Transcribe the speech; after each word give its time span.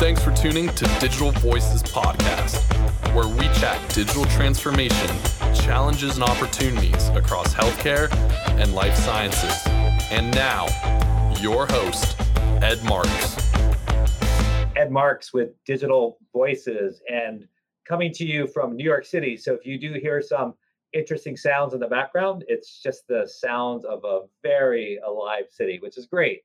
Thanks 0.00 0.24
for 0.24 0.32
tuning 0.32 0.70
to 0.70 0.86
Digital 0.98 1.30
Voices 1.30 1.82
Podcast, 1.82 2.62
where 3.14 3.28
we 3.28 3.42
chat 3.60 3.78
digital 3.92 4.24
transformation, 4.24 5.14
challenges, 5.54 6.14
and 6.14 6.24
opportunities 6.24 7.10
across 7.10 7.52
healthcare 7.52 8.10
and 8.58 8.74
life 8.74 8.96
sciences. 8.96 9.52
And 10.10 10.34
now, 10.34 10.68
your 11.38 11.66
host, 11.66 12.18
Ed 12.62 12.82
Marks. 12.82 13.36
Ed 14.74 14.90
Marks 14.90 15.34
with 15.34 15.50
Digital 15.66 16.16
Voices 16.32 17.02
and 17.12 17.46
coming 17.86 18.10
to 18.14 18.24
you 18.24 18.46
from 18.46 18.76
New 18.76 18.84
York 18.84 19.04
City. 19.04 19.36
So 19.36 19.52
if 19.52 19.66
you 19.66 19.78
do 19.78 19.92
hear 20.00 20.22
some 20.22 20.54
interesting 20.94 21.36
sounds 21.36 21.74
in 21.74 21.80
the 21.80 21.88
background, 21.88 22.42
it's 22.48 22.80
just 22.82 23.06
the 23.06 23.28
sounds 23.30 23.84
of 23.84 24.02
a 24.04 24.22
very 24.42 24.98
alive 25.06 25.44
city, 25.50 25.78
which 25.82 25.98
is 25.98 26.06
great 26.06 26.40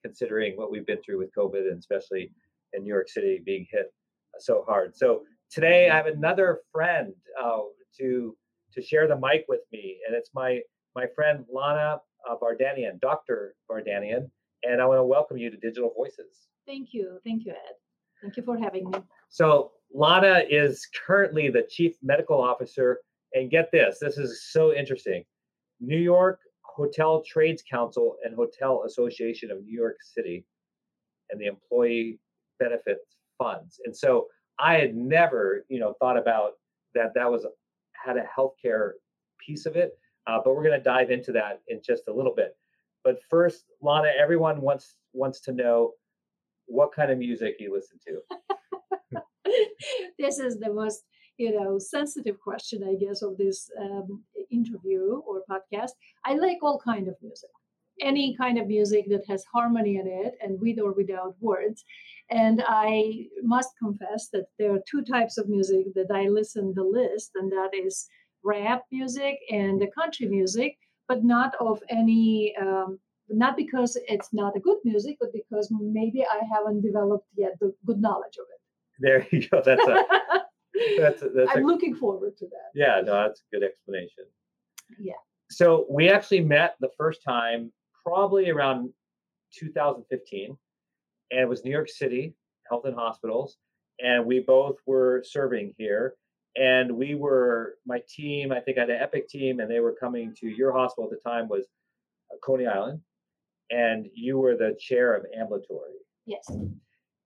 considering 0.00 0.56
what 0.56 0.70
we've 0.70 0.86
been 0.86 1.02
through 1.02 1.18
with 1.18 1.34
COVID 1.34 1.68
and 1.68 1.80
especially 1.80 2.30
in 2.76 2.82
New 2.82 2.92
York 2.92 3.08
City 3.08 3.40
being 3.44 3.66
hit 3.70 3.92
so 4.38 4.64
hard. 4.66 4.96
So 4.96 5.22
today 5.50 5.88
I 5.88 5.96
have 5.96 6.06
another 6.06 6.60
friend 6.72 7.12
uh, 7.42 7.60
to 7.98 8.36
to 8.72 8.82
share 8.82 9.06
the 9.06 9.16
mic 9.16 9.44
with 9.48 9.60
me, 9.72 9.98
and 10.06 10.16
it's 10.16 10.30
my 10.34 10.60
my 10.94 11.06
friend 11.14 11.44
Lana 11.52 12.00
uh, 12.28 12.36
Vardanian, 12.36 13.00
Dr. 13.00 13.54
Vardanian, 13.70 14.30
and 14.62 14.80
I 14.80 14.86
want 14.86 14.98
to 14.98 15.04
welcome 15.04 15.36
you 15.36 15.50
to 15.50 15.56
Digital 15.56 15.92
Voices. 15.96 16.48
Thank 16.66 16.88
you. 16.92 17.18
Thank 17.24 17.44
you, 17.44 17.52
Ed. 17.52 17.74
Thank 18.22 18.36
you 18.36 18.42
for 18.42 18.56
having 18.58 18.90
me. 18.90 18.98
So, 19.28 19.72
Lana 19.92 20.42
is 20.48 20.88
currently 21.06 21.50
the 21.50 21.66
chief 21.70 21.96
medical 22.02 22.40
officer. 22.40 22.98
And 23.34 23.50
get 23.50 23.70
this 23.72 23.98
this 24.00 24.16
is 24.16 24.44
so 24.52 24.72
interesting 24.72 25.24
New 25.80 25.98
York 25.98 26.38
Hotel 26.62 27.22
Trades 27.26 27.62
Council 27.68 28.16
and 28.24 28.34
Hotel 28.34 28.84
Association 28.86 29.50
of 29.50 29.62
New 29.64 29.76
York 29.76 29.96
City 30.02 30.44
and 31.30 31.40
the 31.40 31.46
Employee 31.46 32.20
Benefit 32.58 32.98
Funds. 33.38 33.80
And 33.84 33.96
so, 33.96 34.26
I 34.58 34.74
had 34.74 34.94
never, 34.94 35.64
you 35.68 35.80
know, 35.80 35.94
thought 35.98 36.16
about 36.16 36.52
that 36.94 37.12
that 37.14 37.30
was 37.30 37.46
had 37.92 38.16
a 38.16 38.24
healthcare 38.38 38.92
piece 39.44 39.66
of 39.66 39.76
it. 39.76 39.98
Uh, 40.26 40.38
but 40.42 40.54
we're 40.54 40.62
going 40.62 40.78
to 40.78 40.82
dive 40.82 41.10
into 41.10 41.32
that 41.32 41.60
in 41.68 41.80
just 41.84 42.04
a 42.08 42.12
little 42.12 42.34
bit. 42.34 42.56
But 43.02 43.18
first, 43.28 43.64
Lana, 43.82 44.12
everyone 44.18 44.60
wants 44.60 44.96
wants 45.12 45.40
to 45.42 45.52
know 45.52 45.92
what 46.66 46.92
kind 46.92 47.10
of 47.10 47.18
music 47.18 47.56
you 47.58 47.74
listen 47.74 47.98
to. 48.06 49.22
this 50.18 50.38
is 50.38 50.58
the 50.58 50.72
most 50.72 51.04
you 51.36 51.52
know 51.52 51.78
sensitive 51.78 52.38
question 52.40 52.82
i 52.84 52.94
guess 52.94 53.20
of 53.20 53.36
this 53.36 53.68
um, 53.80 54.22
interview 54.50 55.20
or 55.26 55.42
podcast 55.50 55.90
i 56.24 56.34
like 56.34 56.58
all 56.62 56.80
kind 56.82 57.08
of 57.08 57.14
music 57.20 57.50
any 58.00 58.36
kind 58.36 58.58
of 58.58 58.66
music 58.66 59.04
that 59.08 59.24
has 59.28 59.44
harmony 59.52 59.96
in 59.96 60.06
it 60.06 60.34
and 60.42 60.60
with 60.60 60.78
or 60.78 60.92
without 60.92 61.34
words 61.40 61.84
and 62.30 62.62
i 62.66 63.26
must 63.42 63.70
confess 63.78 64.28
that 64.32 64.46
there 64.58 64.72
are 64.72 64.82
two 64.90 65.02
types 65.02 65.38
of 65.38 65.48
music 65.48 65.86
that 65.94 66.10
i 66.12 66.26
listen 66.28 66.72
the 66.74 66.82
list 66.82 67.30
and 67.36 67.50
that 67.52 67.70
is 67.72 68.08
rap 68.42 68.82
music 68.90 69.38
and 69.50 69.80
the 69.80 69.90
country 69.98 70.26
music 70.26 70.76
but 71.06 71.22
not 71.22 71.54
of 71.60 71.82
any 71.90 72.54
um, 72.60 72.98
not 73.28 73.56
because 73.56 73.96
it's 74.08 74.32
not 74.32 74.56
a 74.56 74.60
good 74.60 74.78
music, 74.84 75.16
but 75.20 75.32
because 75.32 75.68
maybe 75.70 76.24
I 76.24 76.40
haven't 76.52 76.82
developed 76.82 77.26
yet 77.36 77.52
the 77.60 77.74
good 77.86 78.00
knowledge 78.00 78.36
of 78.38 78.46
it. 78.52 78.60
There 79.00 79.26
you 79.30 79.48
go. 79.48 79.62
That's 79.64 79.86
a 79.86 80.04
that's 80.98 81.22
a, 81.22 81.28
that's 81.30 81.50
I'm 81.54 81.64
a, 81.64 81.66
looking 81.66 81.94
forward 81.94 82.36
to 82.38 82.46
that. 82.46 82.70
yeah. 82.74 83.00
No, 83.04 83.14
that's 83.26 83.40
a 83.40 83.56
good 83.56 83.64
explanation. 83.64 84.24
Yeah. 84.98 85.14
So 85.50 85.86
we 85.90 86.08
actually 86.10 86.40
met 86.40 86.76
the 86.80 86.90
first 86.96 87.22
time 87.22 87.72
probably 88.04 88.50
around 88.50 88.90
2015, 89.58 90.56
and 91.30 91.40
it 91.40 91.48
was 91.48 91.64
New 91.64 91.70
York 91.70 91.88
City 91.88 92.34
Health 92.68 92.84
and 92.84 92.94
Hospitals, 92.94 93.56
and 94.00 94.24
we 94.24 94.40
both 94.40 94.76
were 94.86 95.22
serving 95.24 95.74
here. 95.76 96.14
And 96.56 96.92
we 96.92 97.16
were 97.16 97.78
my 97.84 98.00
team. 98.08 98.52
I 98.52 98.60
think 98.60 98.78
I 98.78 98.82
had 98.82 98.90
an 98.90 99.00
Epic 99.00 99.28
team, 99.28 99.58
and 99.58 99.68
they 99.68 99.80
were 99.80 99.96
coming 99.98 100.32
to 100.38 100.46
your 100.46 100.72
hospital 100.72 101.10
at 101.10 101.10
the 101.10 101.28
time 101.28 101.48
was 101.48 101.66
uh, 102.32 102.36
Coney 102.44 102.66
Island, 102.66 103.00
and 103.70 104.06
you 104.14 104.38
were 104.38 104.56
the 104.56 104.76
chair 104.78 105.14
of 105.14 105.26
ambulatory. 105.36 105.94
Yes. 106.26 106.48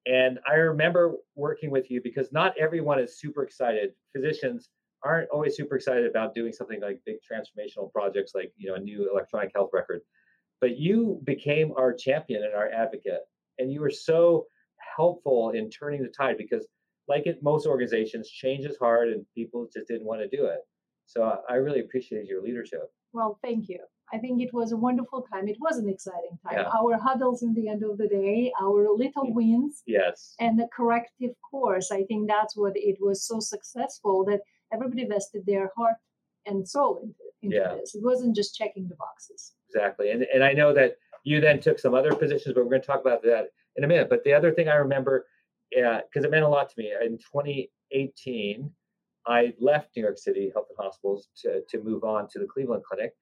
And 0.06 0.38
I 0.50 0.54
remember 0.54 1.16
working 1.34 1.70
with 1.70 1.90
you 1.90 2.00
because 2.02 2.32
not 2.32 2.56
everyone 2.58 2.98
is 2.98 3.20
super 3.20 3.42
excited. 3.42 3.92
Physicians 4.16 4.70
aren't 5.04 5.28
always 5.28 5.56
super 5.56 5.76
excited 5.76 6.06
about 6.06 6.34
doing 6.34 6.52
something 6.52 6.80
like 6.80 7.00
big 7.04 7.16
transformational 7.16 7.92
projects 7.92 8.32
like 8.34 8.52
you 8.56 8.68
know 8.68 8.76
a 8.76 8.80
new 8.80 9.10
electronic 9.12 9.52
health 9.54 9.70
record. 9.72 10.00
But 10.60 10.76
you 10.76 11.20
became 11.24 11.72
our 11.76 11.92
champion 11.92 12.42
and 12.42 12.54
our 12.54 12.68
advocate, 12.70 13.20
and 13.58 13.72
you 13.72 13.80
were 13.80 13.90
so 13.90 14.46
helpful 14.96 15.50
in 15.50 15.70
turning 15.70 16.02
the 16.02 16.08
tide 16.08 16.36
because, 16.36 16.66
like 17.06 17.24
most 17.42 17.66
organizations, 17.66 18.28
change 18.28 18.64
is 18.64 18.76
hard 18.78 19.08
and 19.08 19.24
people 19.34 19.68
just 19.72 19.86
didn't 19.88 20.06
want 20.06 20.20
to 20.20 20.28
do 20.36 20.46
it. 20.46 20.60
So 21.06 21.22
I- 21.22 21.40
I 21.48 21.54
really 21.56 21.80
appreciated 21.80 22.28
your 22.28 22.42
leadership. 22.42 22.92
Well, 23.12 23.38
thank 23.42 23.68
you. 23.68 23.80
I 24.12 24.18
think 24.18 24.40
it 24.42 24.52
was 24.52 24.72
a 24.72 24.76
wonderful 24.76 25.22
time. 25.32 25.48
It 25.48 25.58
was 25.60 25.78
an 25.78 25.88
exciting 25.88 26.38
time. 26.42 26.58
Yeah. 26.60 26.70
Our 26.78 26.96
huddles 26.98 27.42
in 27.42 27.52
the 27.54 27.68
end 27.68 27.82
of 27.82 27.98
the 27.98 28.08
day, 28.08 28.52
our 28.60 28.88
little 28.94 29.32
wins, 29.34 29.82
Yes. 29.86 30.34
and 30.40 30.58
the 30.58 30.68
corrective 30.72 31.34
course. 31.50 31.90
I 31.90 32.04
think 32.04 32.26
that's 32.28 32.56
what 32.56 32.72
it 32.76 32.96
was 33.00 33.22
so 33.26 33.38
successful 33.40 34.24
that 34.24 34.40
everybody 34.72 35.04
vested 35.06 35.44
their 35.46 35.70
heart 35.76 35.96
and 36.46 36.66
soul 36.68 36.98
into, 37.02 37.24
into 37.42 37.56
Yeah. 37.56 37.74
this. 37.76 37.94
It 37.94 38.02
wasn't 38.02 38.34
just 38.34 38.54
checking 38.56 38.88
the 38.88 38.96
boxes. 38.96 39.54
Exactly. 39.68 40.10
And 40.10 40.22
and 40.22 40.42
I 40.44 40.52
know 40.52 40.72
that 40.74 40.96
you 41.24 41.40
then 41.40 41.60
took 41.60 41.78
some 41.78 41.94
other 41.94 42.14
positions, 42.14 42.54
but 42.54 42.64
we're 42.64 42.70
going 42.70 42.80
to 42.80 42.86
talk 42.86 43.00
about 43.00 43.22
that 43.22 43.48
in 43.76 43.84
a 43.84 43.86
minute. 43.86 44.08
But 44.08 44.24
the 44.24 44.32
other 44.32 44.52
thing 44.52 44.68
I 44.68 44.76
remember, 44.76 45.26
yeah, 45.72 46.00
because 46.02 46.24
it 46.24 46.30
meant 46.30 46.44
a 46.44 46.48
lot 46.48 46.68
to 46.70 46.74
me. 46.78 46.92
In 47.04 47.18
2018, 47.18 48.70
I 49.26 49.52
left 49.60 49.90
New 49.94 50.02
York 50.02 50.18
City 50.18 50.50
Health 50.52 50.66
and 50.70 50.84
Hospitals 50.84 51.28
to 51.42 51.62
to 51.68 51.82
move 51.82 52.04
on 52.04 52.28
to 52.30 52.38
the 52.38 52.46
Cleveland 52.46 52.84
Clinic, 52.84 53.12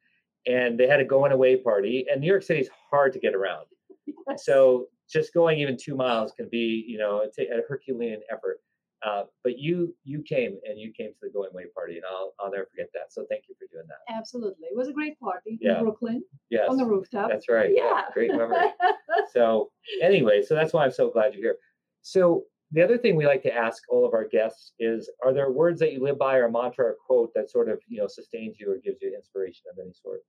and 0.47 0.79
they 0.79 0.87
had 0.87 1.01
a 1.01 1.05
going 1.05 1.33
away 1.33 1.57
party. 1.57 2.07
And 2.11 2.21
New 2.21 2.29
York 2.29 2.43
City 2.43 2.61
is 2.61 2.71
hard 2.91 3.13
to 3.15 3.19
get 3.19 3.35
around, 3.35 3.67
so 4.37 4.87
just 5.11 5.33
going 5.33 5.59
even 5.59 5.77
two 5.77 5.95
miles 5.95 6.33
can 6.33 6.49
be, 6.51 6.85
you 6.87 6.99
know, 6.99 7.23
a, 7.39 7.43
a 7.43 7.63
Herculean 7.69 8.21
effort. 8.31 8.61
Uh, 9.07 9.23
but 9.45 9.57
you 9.59 9.95
you 10.03 10.21
came 10.23 10.59
and 10.69 10.81
you 10.81 10.93
came 10.93 11.11
to 11.13 11.19
the 11.23 11.31
going 11.31 11.51
away 11.53 11.65
party, 11.75 11.95
and 11.97 12.05
I'll 12.11 12.35
I'll 12.41 12.51
never 12.51 12.67
forget 12.67 12.89
that. 12.95 13.13
So 13.13 13.25
thank 13.31 13.45
you 13.49 13.55
for 13.59 13.67
doing 13.73 13.87
that. 13.89 14.13
Absolutely. 14.13 14.67
It 14.67 14.77
was 14.77 14.89
a 14.89 14.93
great 14.93 15.19
party 15.21 15.59
Yeah. 15.61 15.79
in 15.79 15.85
Brooklyn 15.85 16.25
Yes, 16.51 16.67
on 16.69 16.77
the 16.77 16.85
rooftop. 16.85 17.31
that's 17.31 17.49
right. 17.49 17.71
yeah. 17.75 18.03
great 18.13 18.33
memory. 18.33 18.57
so 19.33 19.71
anyway, 20.03 20.43
so 20.43 20.55
that's 20.57 20.73
why 20.73 20.85
I'm 20.85 20.91
so 20.91 21.09
glad 21.11 21.35
you're 21.35 21.43
here. 21.43 21.57
So 22.03 22.45
the 22.73 22.83
other 22.83 22.99
thing 22.99 23.15
we 23.15 23.27
like 23.27 23.43
to 23.45 23.55
ask 23.55 23.83
all 23.91 24.05
of 24.05 24.13
our 24.13 24.27
guests 24.27 24.73
is, 24.81 25.09
are 25.25 25.33
there 25.33 25.53
words 25.53 25.79
that 25.79 25.93
you 25.93 26.03
live 26.03 26.19
by, 26.19 26.37
or 26.39 26.51
mantra, 26.51 26.87
or 26.87 26.97
quote 27.07 27.31
that 27.37 27.49
sort 27.49 27.69
of 27.69 27.79
you 27.87 27.99
know 27.99 28.09
sustains 28.09 28.57
you 28.59 28.73
or 28.73 28.79
gives 28.85 28.99
you 29.01 29.15
inspiration 29.15 29.63
of 29.73 29.79
any 29.81 29.93
sort? 29.93 30.21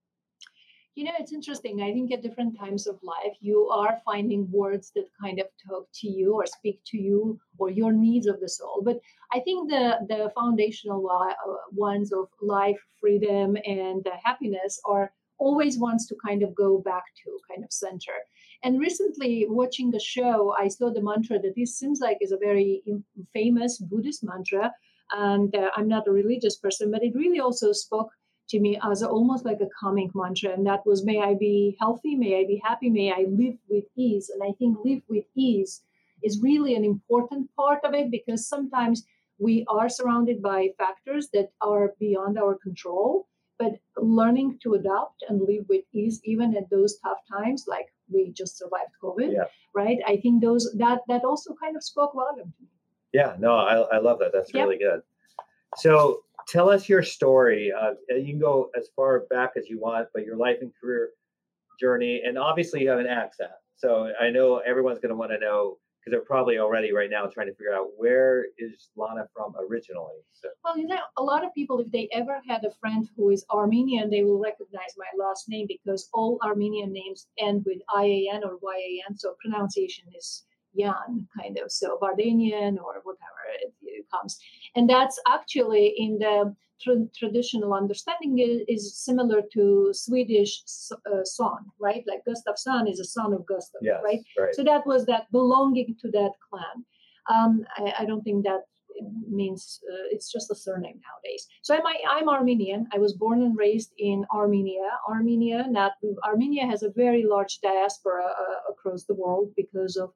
You 0.98 1.04
know, 1.04 1.12
it's 1.20 1.32
interesting. 1.32 1.84
I 1.84 1.94
think 1.94 2.12
at 2.12 2.24
different 2.24 2.58
times 2.58 2.88
of 2.88 2.98
life, 3.04 3.36
you 3.40 3.68
are 3.68 4.02
finding 4.04 4.50
words 4.52 4.92
that 4.96 5.06
kind 5.22 5.40
of 5.40 5.46
talk 5.70 5.88
to 6.02 6.08
you 6.08 6.34
or 6.34 6.48
speak 6.48 6.82
to 6.88 6.98
you 6.98 7.40
or 7.60 7.70
your 7.70 7.92
needs 7.92 8.26
of 8.26 8.40
the 8.40 8.50
soul. 8.50 8.82
But 8.84 9.00
I 9.32 9.40
think 9.42 9.70
the 9.70 9.86
the 10.10 10.32
foundational 10.34 11.08
uh, 11.08 11.36
ones 11.72 12.12
of 12.12 12.30
life, 12.42 12.82
freedom, 13.00 13.58
and 13.64 14.08
uh, 14.08 14.18
happiness 14.24 14.82
are 14.86 15.14
always 15.38 15.78
ones 15.78 16.08
to 16.08 16.16
kind 16.28 16.42
of 16.42 16.56
go 16.56 16.80
back 16.80 17.06
to, 17.22 17.30
kind 17.48 17.64
of 17.64 17.72
center. 17.72 18.18
And 18.64 18.80
recently, 18.80 19.46
watching 19.48 19.94
a 19.94 20.00
show, 20.00 20.56
I 20.64 20.68
saw 20.68 20.88
the 20.92 21.08
mantra 21.10 21.38
that 21.38 21.56
this 21.56 21.78
seems 21.78 22.00
like 22.00 22.18
is 22.22 22.32
a 22.32 22.46
very 22.50 22.82
famous 23.34 23.78
Buddhist 23.78 24.24
mantra. 24.24 24.74
And 25.12 25.56
uh, 25.56 25.70
I'm 25.76 25.88
not 25.88 26.08
a 26.08 26.20
religious 26.22 26.58
person, 26.58 26.90
but 26.90 27.04
it 27.04 27.14
really 27.22 27.40
also 27.40 27.72
spoke 27.72 28.10
to 28.50 28.60
me 28.60 28.80
as 28.84 29.04
almost 29.04 29.46
like 29.46 29.60
a 29.62 29.70
calming 29.80 30.12
mantra 30.16 30.52
and 30.54 30.66
that 30.66 30.86
was 30.86 31.04
may 31.06 31.22
i 31.22 31.34
be 31.34 31.76
healthy 31.80 32.16
may 32.16 32.40
i 32.40 32.44
be 32.46 32.62
happy 32.64 32.90
may 32.90 33.12
i 33.12 33.26
live 33.28 33.58
with 33.70 33.84
ease 33.96 34.30
and 34.34 34.42
i 34.44 34.52
think 34.58 34.78
live 34.86 35.02
with 35.10 35.26
ease 35.36 35.82
is 36.24 36.42
really 36.42 36.76
an 36.76 36.84
important 36.84 37.50
part 37.56 37.80
of 37.84 37.94
it 37.94 38.10
because 38.12 38.48
sometimes 38.48 39.06
we 39.40 39.64
are 39.70 39.88
surrounded 39.90 40.42
by 40.42 40.70
factors 40.78 41.30
that 41.34 41.50
are 41.62 41.94
beyond 42.00 42.40
our 42.40 42.56
control 42.56 43.28
but 43.60 43.74
learning 43.98 44.58
to 44.64 44.76
adapt 44.76 45.24
and 45.30 45.42
live 45.42 45.66
with 45.68 45.84
ease 45.94 46.20
even 46.24 46.56
at 46.56 46.70
those 46.70 46.98
tough 47.04 47.22
times 47.32 47.66
like 47.68 47.88
we 48.12 48.32
just 48.32 48.58
survived 48.58 48.94
covid 49.04 49.32
Yeah. 49.34 49.50
right 49.76 50.00
i 50.08 50.16
think 50.18 50.42
those 50.42 50.72
that 50.84 51.00
that 51.08 51.24
also 51.24 51.56
kind 51.64 51.76
of 51.76 51.84
spoke 51.84 52.14
volume 52.14 52.52
to 52.58 52.64
me 52.64 52.72
Yeah, 53.18 53.36
no, 53.44 53.52
I, 53.56 53.74
I 53.96 54.00
love 54.06 54.18
that. 54.22 54.32
That's 54.36 54.52
Yep. 54.54 54.64
really 54.64 54.80
good. 54.88 55.00
So 55.84 55.94
tell 56.48 56.70
us 56.70 56.88
your 56.88 57.04
story. 57.04 57.72
Uh, 57.72 57.92
you 58.10 58.32
can 58.32 58.40
go 58.40 58.70
as 58.78 58.90
far 58.96 59.26
back 59.30 59.52
as 59.58 59.68
you 59.70 59.80
want, 59.80 60.08
but 60.14 60.24
your 60.24 60.38
life 60.38 60.58
and 60.62 60.72
career 60.82 61.10
journey, 61.80 62.22
and 62.26 62.38
obviously 62.38 62.82
you 62.82 62.90
have 62.90 63.00
an 63.00 63.08
accent. 63.08 63.52
So 63.76 64.12
I 64.20 64.30
know 64.30 64.58
everyone's 64.58 65.00
going 65.00 65.12
to 65.12 65.16
want 65.16 65.32
to 65.32 65.40
know 65.40 65.78
because 66.00 66.12
they're 66.12 66.26
probably 66.26 66.58
already 66.58 66.92
right 66.94 67.10
now 67.10 67.26
trying 67.26 67.48
to 67.48 67.54
figure 67.54 67.76
out 67.76 67.88
where 67.98 68.46
is 68.58 68.90
Lana 68.96 69.28
from 69.36 69.54
originally. 69.70 70.24
So 70.34 70.50
Well, 70.64 70.78
you 70.78 70.88
know, 70.88 71.00
a 71.18 71.24
lot 71.24 71.46
of 71.46 71.54
people, 71.54 71.80
if 71.80 71.92
they 71.92 72.08
ever 72.14 72.40
had 72.48 72.64
a 72.64 72.72
friend 72.80 73.08
who 73.16 73.30
is 73.30 73.46
Armenian, 73.52 74.10
they 74.10 74.24
will 74.24 74.40
recognize 74.40 74.96
my 74.98 75.24
last 75.24 75.50
name 75.50 75.68
because 75.68 76.10
all 76.14 76.40
Armenian 76.44 76.92
names 76.94 77.28
end 77.40 77.66
with 77.66 77.80
IAN 77.96 78.44
or 78.44 78.58
YAN, 78.64 79.18
so 79.18 79.36
pronunciation 79.44 80.06
is 80.18 80.44
yan 80.74 81.28
kind 81.40 81.58
of 81.58 81.72
so 81.72 81.98
Vardanian 82.02 82.78
or 82.78 83.02
whatever 83.04 83.42
it, 83.62 83.74
it 83.84 84.06
comes 84.12 84.40
and 84.76 84.90
that's 84.90 85.20
actually 85.28 85.94
in 85.98 86.20
the 86.20 86.56
tra- 86.82 87.10
traditional 87.16 87.74
understanding 87.74 88.40
is, 88.40 88.62
is, 88.68 88.98
similar 88.98 89.42
to 89.54 89.90
Swedish 89.94 90.62
uh, 90.92 91.24
son 91.24 91.66
right 91.80 92.04
like 92.08 92.22
Gustafsson 92.28 92.90
is 92.90 93.00
a 93.00 93.06
son 93.06 93.34
of 93.34 93.46
Gustav 93.46 93.82
yes, 93.82 94.02
right? 94.04 94.20
right 94.38 94.54
so 94.56 94.64
that 94.64 94.86
was 94.86 95.06
that 95.06 95.32
belonging 95.32 95.96
to 96.02 96.12
that 96.12 96.32
clan 96.50 96.86
um, 97.34 97.66
I, 97.78 97.94
I 98.00 98.06
don't 98.06 98.24
think 98.24 98.46
that 98.46 98.62
means 99.30 99.80
uh, 99.92 100.08
it's 100.12 100.32
just 100.32 100.52
a 100.52 100.56
surname 100.56 101.00
nowadays. 101.08 101.48
So 101.62 101.76
I'm 101.76 101.84
I'm 102.10 102.30
Armenian. 102.30 102.88
I 102.94 102.98
was 102.98 103.14
born 103.14 103.42
and 103.42 103.58
raised 103.58 103.94
in 103.98 104.26
Armenia. 104.34 104.90
Armenia, 105.10 105.66
not 105.70 105.94
Armenia, 106.26 106.66
has 106.66 106.84
a 106.84 106.90
very 106.90 107.24
large 107.24 107.60
diaspora 107.62 108.26
uh, 108.26 108.72
across 108.72 109.04
the 109.04 109.16
world 109.16 109.52
because 109.56 109.98
of 109.98 110.12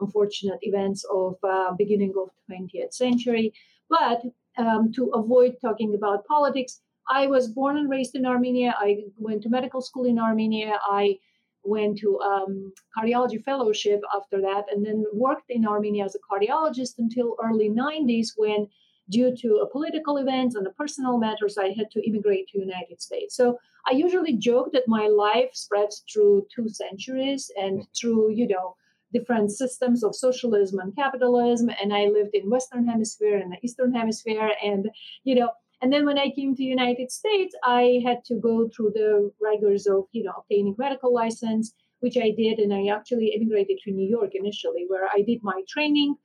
unfortunate 0.00 0.58
events 0.62 1.04
of 1.12 1.36
uh, 1.42 1.72
beginning 1.78 2.12
of 2.20 2.30
20th 2.50 2.94
century. 2.94 3.52
But 3.88 4.22
um, 4.56 4.92
to 4.92 5.10
avoid 5.14 5.56
talking 5.60 5.94
about 5.94 6.26
politics, 6.26 6.80
I 7.08 7.26
was 7.26 7.48
born 7.48 7.76
and 7.76 7.90
raised 7.90 8.14
in 8.14 8.26
Armenia. 8.26 8.74
I 8.78 9.04
went 9.18 9.42
to 9.42 9.48
medical 9.48 9.82
school 9.82 10.04
in 10.04 10.18
Armenia. 10.18 10.78
I 10.84 11.18
went 11.64 11.98
to 11.98 12.20
um, 12.20 12.72
cardiology 12.96 13.42
fellowship 13.42 14.00
after 14.14 14.40
that 14.40 14.64
and 14.70 14.84
then 14.84 15.04
worked 15.12 15.50
in 15.50 15.66
armenia 15.66 16.04
as 16.04 16.14
a 16.14 16.18
cardiologist 16.18 16.98
until 16.98 17.36
early 17.42 17.70
90s 17.70 18.28
when 18.36 18.68
due 19.10 19.34
to 19.36 19.56
a 19.56 19.70
political 19.70 20.18
events 20.18 20.54
and 20.54 20.64
the 20.64 20.70
personal 20.70 21.18
matters 21.18 21.58
i 21.58 21.68
had 21.76 21.90
to 21.90 22.06
immigrate 22.06 22.46
to 22.48 22.58
united 22.58 23.00
states 23.00 23.36
so 23.36 23.58
i 23.86 23.92
usually 23.92 24.34
joke 24.36 24.72
that 24.72 24.88
my 24.88 25.06
life 25.08 25.50
spreads 25.52 26.04
through 26.10 26.46
two 26.54 26.68
centuries 26.68 27.50
and 27.56 27.80
mm. 27.80 27.86
through 27.98 28.30
you 28.30 28.46
know 28.48 28.74
different 29.14 29.50
systems 29.50 30.04
of 30.04 30.14
socialism 30.14 30.78
and 30.80 30.94
capitalism 30.96 31.70
and 31.80 31.94
i 31.94 32.04
lived 32.18 32.34
in 32.34 32.50
western 32.50 32.86
hemisphere 32.86 33.38
and 33.38 33.52
the 33.52 33.58
eastern 33.62 33.92
hemisphere 33.94 34.50
and 34.62 34.90
you 35.24 35.34
know 35.34 35.50
and 35.84 35.92
then 35.92 36.06
when 36.06 36.18
I 36.18 36.30
came 36.30 36.54
to 36.54 36.62
United 36.62 37.12
States, 37.12 37.54
I 37.62 38.00
had 38.06 38.24
to 38.26 38.36
go 38.36 38.70
through 38.74 38.92
the 38.94 39.30
rigors 39.38 39.86
of, 39.86 40.04
you 40.12 40.24
know, 40.24 40.32
obtaining 40.38 40.74
medical 40.78 41.12
license, 41.12 41.74
which 42.00 42.16
I 42.16 42.30
did. 42.30 42.58
And 42.58 42.72
I 42.72 42.86
actually 42.86 43.34
immigrated 43.34 43.80
to 43.84 43.90
New 43.90 44.08
York 44.08 44.30
initially, 44.34 44.86
where 44.88 45.08
I 45.12 45.20
did 45.20 45.40
my 45.42 45.60
training 45.68 46.16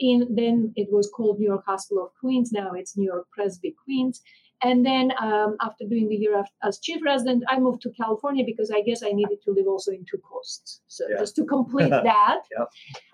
in, 0.00 0.26
then 0.34 0.72
it 0.74 0.88
was 0.90 1.08
called 1.14 1.38
New 1.38 1.46
York 1.46 1.64
Hospital 1.64 2.06
of 2.06 2.10
Queens. 2.18 2.50
Now 2.50 2.72
it's 2.72 2.96
New 2.96 3.06
York 3.06 3.26
Presby 3.30 3.76
Queens. 3.84 4.20
And 4.64 4.84
then 4.84 5.12
um, 5.20 5.56
after 5.60 5.84
doing 5.84 6.10
a 6.10 6.14
year 6.14 6.42
as 6.62 6.78
chief 6.78 7.00
resident, 7.04 7.44
I 7.48 7.58
moved 7.58 7.82
to 7.82 7.90
California 7.90 8.44
because 8.46 8.70
I 8.70 8.80
guess 8.80 9.02
I 9.02 9.12
needed 9.12 9.42
to 9.44 9.50
live 9.52 9.66
also 9.66 9.90
in 9.90 10.06
two 10.10 10.16
coasts. 10.18 10.80
So 10.88 11.04
yeah. 11.10 11.18
just 11.18 11.36
to 11.36 11.44
complete 11.44 11.90
that, 12.12 12.40
yep. 12.58 12.68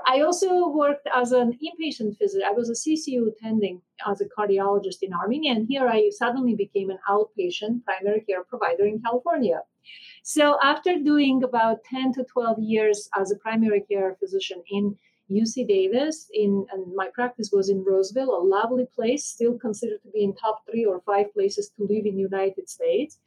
I 0.07 0.21
also 0.21 0.69
worked 0.69 1.09
as 1.13 1.33
an 1.33 1.59
inpatient 1.69 2.17
physician. 2.19 2.47
I 2.47 2.53
was 2.53 2.71
a 2.71 2.79
CCU 2.83 3.27
attending 3.27 3.83
as 4.07 4.21
a 4.21 4.27
cardiologist 4.27 5.03
in 5.03 5.13
Armenia, 5.13 5.53
and 5.53 5.67
here 5.67 5.89
I 5.89 6.11
suddenly 6.11 6.55
became 6.55 6.89
an 6.89 6.99
outpatient 7.09 7.85
primary 7.85 8.21
care 8.21 8.45
provider 8.45 8.85
in 8.85 9.03
California. 9.03 9.61
So 10.23 10.57
after 10.63 10.99
doing 10.99 11.43
about 11.43 11.83
10 11.85 12.13
to 12.15 12.25
12 12.25 12.59
years 12.61 13.09
as 13.19 13.33
a 13.33 13.37
primary 13.37 13.81
care 13.91 14.17
physician 14.21 14.63
in 14.71 14.97
UC 15.31 15.69
Davis 15.69 16.29
in 16.35 16.67
and 16.73 16.95
my 16.95 17.09
practice 17.13 17.51
was 17.53 17.69
in 17.69 17.85
Roseville, 17.85 18.37
a 18.37 18.43
lovely 18.43 18.87
place, 18.95 19.27
still 19.27 19.59
considered 19.59 20.03
to 20.03 20.09
be 20.11 20.25
in 20.25 20.35
top 20.35 20.65
three 20.69 20.85
or 20.85 21.01
five 21.01 21.33
places 21.33 21.71
to 21.77 21.85
live 21.85 22.07
in 22.07 22.19
United 22.19 22.69
States. 22.69 23.19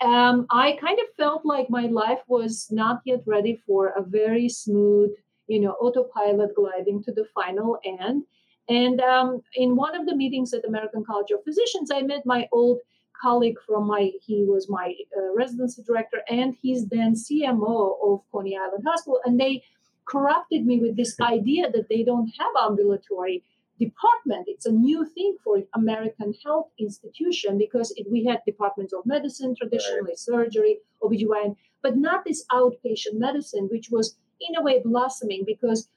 Um, 0.00 0.46
I 0.50 0.78
kind 0.80 0.98
of 0.98 1.06
felt 1.16 1.44
like 1.44 1.68
my 1.70 1.86
life 1.86 2.20
was 2.28 2.68
not 2.70 3.02
yet 3.04 3.22
ready 3.26 3.60
for 3.66 3.88
a 3.88 4.02
very 4.02 4.48
smooth, 4.48 5.10
you 5.48 5.60
know, 5.60 5.72
autopilot 5.72 6.54
gliding 6.54 7.02
to 7.04 7.12
the 7.12 7.26
final 7.34 7.78
end. 7.84 8.24
And 8.68 9.00
um, 9.00 9.42
in 9.54 9.76
one 9.76 9.96
of 9.98 10.06
the 10.06 10.14
meetings 10.14 10.52
at 10.54 10.64
American 10.64 11.04
College 11.04 11.30
of 11.32 11.42
Physicians, 11.42 11.90
I 11.90 12.02
met 12.02 12.24
my 12.26 12.46
old 12.52 12.78
colleague 13.20 13.58
from 13.66 13.86
my 13.86 14.12
he 14.20 14.44
was 14.44 14.68
my 14.68 14.94
uh, 15.16 15.34
residency 15.34 15.82
director 15.82 16.22
and 16.28 16.54
he's 16.62 16.86
then 16.86 17.14
CMO 17.14 17.96
of 18.02 18.20
Coney 18.30 18.56
Island 18.56 18.84
Hospital, 18.86 19.20
and 19.24 19.40
they 19.40 19.62
corrupted 20.08 20.66
me 20.66 20.78
with 20.78 20.96
this 20.96 21.18
idea 21.20 21.70
that 21.70 21.88
they 21.88 22.02
don't 22.02 22.30
have 22.38 22.70
ambulatory 22.70 23.42
department. 23.78 24.46
It's 24.48 24.66
a 24.66 24.72
new 24.72 25.06
thing 25.06 25.36
for 25.44 25.62
American 25.74 26.34
health 26.44 26.68
institution 26.78 27.58
because 27.58 27.92
it, 27.96 28.06
we 28.10 28.24
had 28.24 28.40
departments 28.44 28.92
of 28.92 29.06
medicine, 29.06 29.54
traditionally 29.54 30.12
right. 30.12 30.18
surgery, 30.18 30.78
OBGYN, 31.02 31.56
but 31.82 31.96
not 31.96 32.24
this 32.24 32.44
outpatient 32.50 33.14
medicine, 33.14 33.68
which 33.70 33.88
was 33.90 34.16
in 34.40 34.56
a 34.56 34.62
way 34.62 34.80
blossoming 34.84 35.44
because 35.46 35.88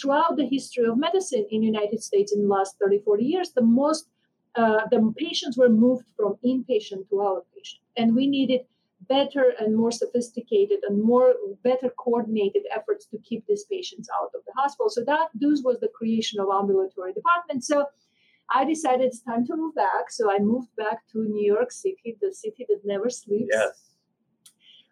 throughout 0.00 0.36
the 0.36 0.46
history 0.46 0.86
of 0.86 0.96
medicine 0.96 1.46
in 1.50 1.62
United 1.62 2.02
States 2.02 2.32
in 2.32 2.42
the 2.42 2.48
last 2.48 2.76
30, 2.80 3.00
40 3.00 3.24
years, 3.24 3.50
the 3.50 3.62
most 3.62 4.08
uh, 4.56 4.86
the 4.90 5.12
patients 5.16 5.58
were 5.58 5.68
moved 5.68 6.06
from 6.16 6.36
inpatient 6.44 7.08
to 7.08 7.16
outpatient. 7.16 7.80
And 7.96 8.14
we 8.14 8.28
needed 8.28 8.60
better 9.08 9.54
and 9.58 9.76
more 9.76 9.92
sophisticated 9.92 10.80
and 10.88 11.02
more 11.02 11.34
better 11.62 11.90
coordinated 11.98 12.62
efforts 12.74 13.06
to 13.06 13.18
keep 13.18 13.44
these 13.46 13.64
patients 13.64 14.08
out 14.20 14.30
of 14.34 14.42
the 14.46 14.52
hospital. 14.56 14.90
So 14.90 15.04
that 15.04 15.28
this 15.34 15.62
was 15.64 15.78
the 15.80 15.88
creation 15.88 16.40
of 16.40 16.48
ambulatory 16.52 17.12
department. 17.12 17.64
So 17.64 17.86
I 18.50 18.64
decided 18.64 19.06
it's 19.06 19.20
time 19.20 19.46
to 19.46 19.56
move 19.56 19.74
back. 19.74 20.10
So 20.10 20.30
I 20.30 20.38
moved 20.38 20.74
back 20.76 21.06
to 21.12 21.18
New 21.18 21.44
York 21.44 21.72
City, 21.72 22.16
the 22.20 22.32
city 22.32 22.66
that 22.68 22.80
never 22.84 23.08
sleeps. 23.10 23.50
Yes. 23.52 23.90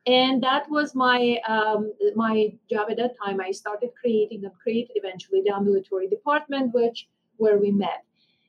And 0.06 0.42
that 0.42 0.68
was 0.68 0.94
my 0.96 1.38
um, 1.46 1.92
my 2.16 2.52
job 2.68 2.88
at 2.90 2.96
that 2.96 3.12
time. 3.24 3.40
I 3.40 3.52
started 3.52 3.90
creating 4.00 4.44
and 4.44 4.52
created 4.54 4.92
eventually 4.96 5.42
the 5.44 5.54
ambulatory 5.54 6.08
department, 6.08 6.74
which 6.74 7.08
where 7.36 7.58
we 7.58 7.70
met. 7.70 8.04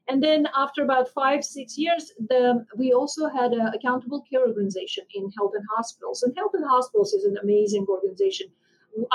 And 0.10 0.22
then 0.22 0.48
after 0.56 0.84
about 0.84 1.10
five, 1.10 1.46
six 1.46 1.78
years, 1.78 2.12
the, 2.28 2.66
we 2.78 2.92
also 2.92 3.30
had 3.30 3.54
an 3.54 3.68
accountable 3.74 4.24
care 4.30 4.46
organization 4.46 5.06
in 5.16 5.32
health 5.38 5.54
and 5.56 5.66
hospitals. 5.76 6.24
And 6.24 6.36
health 6.36 6.52
and 6.54 6.66
hospitals 6.66 7.14
is 7.14 7.24
an 7.24 7.38
amazing 7.42 7.86
organization. 7.88 8.48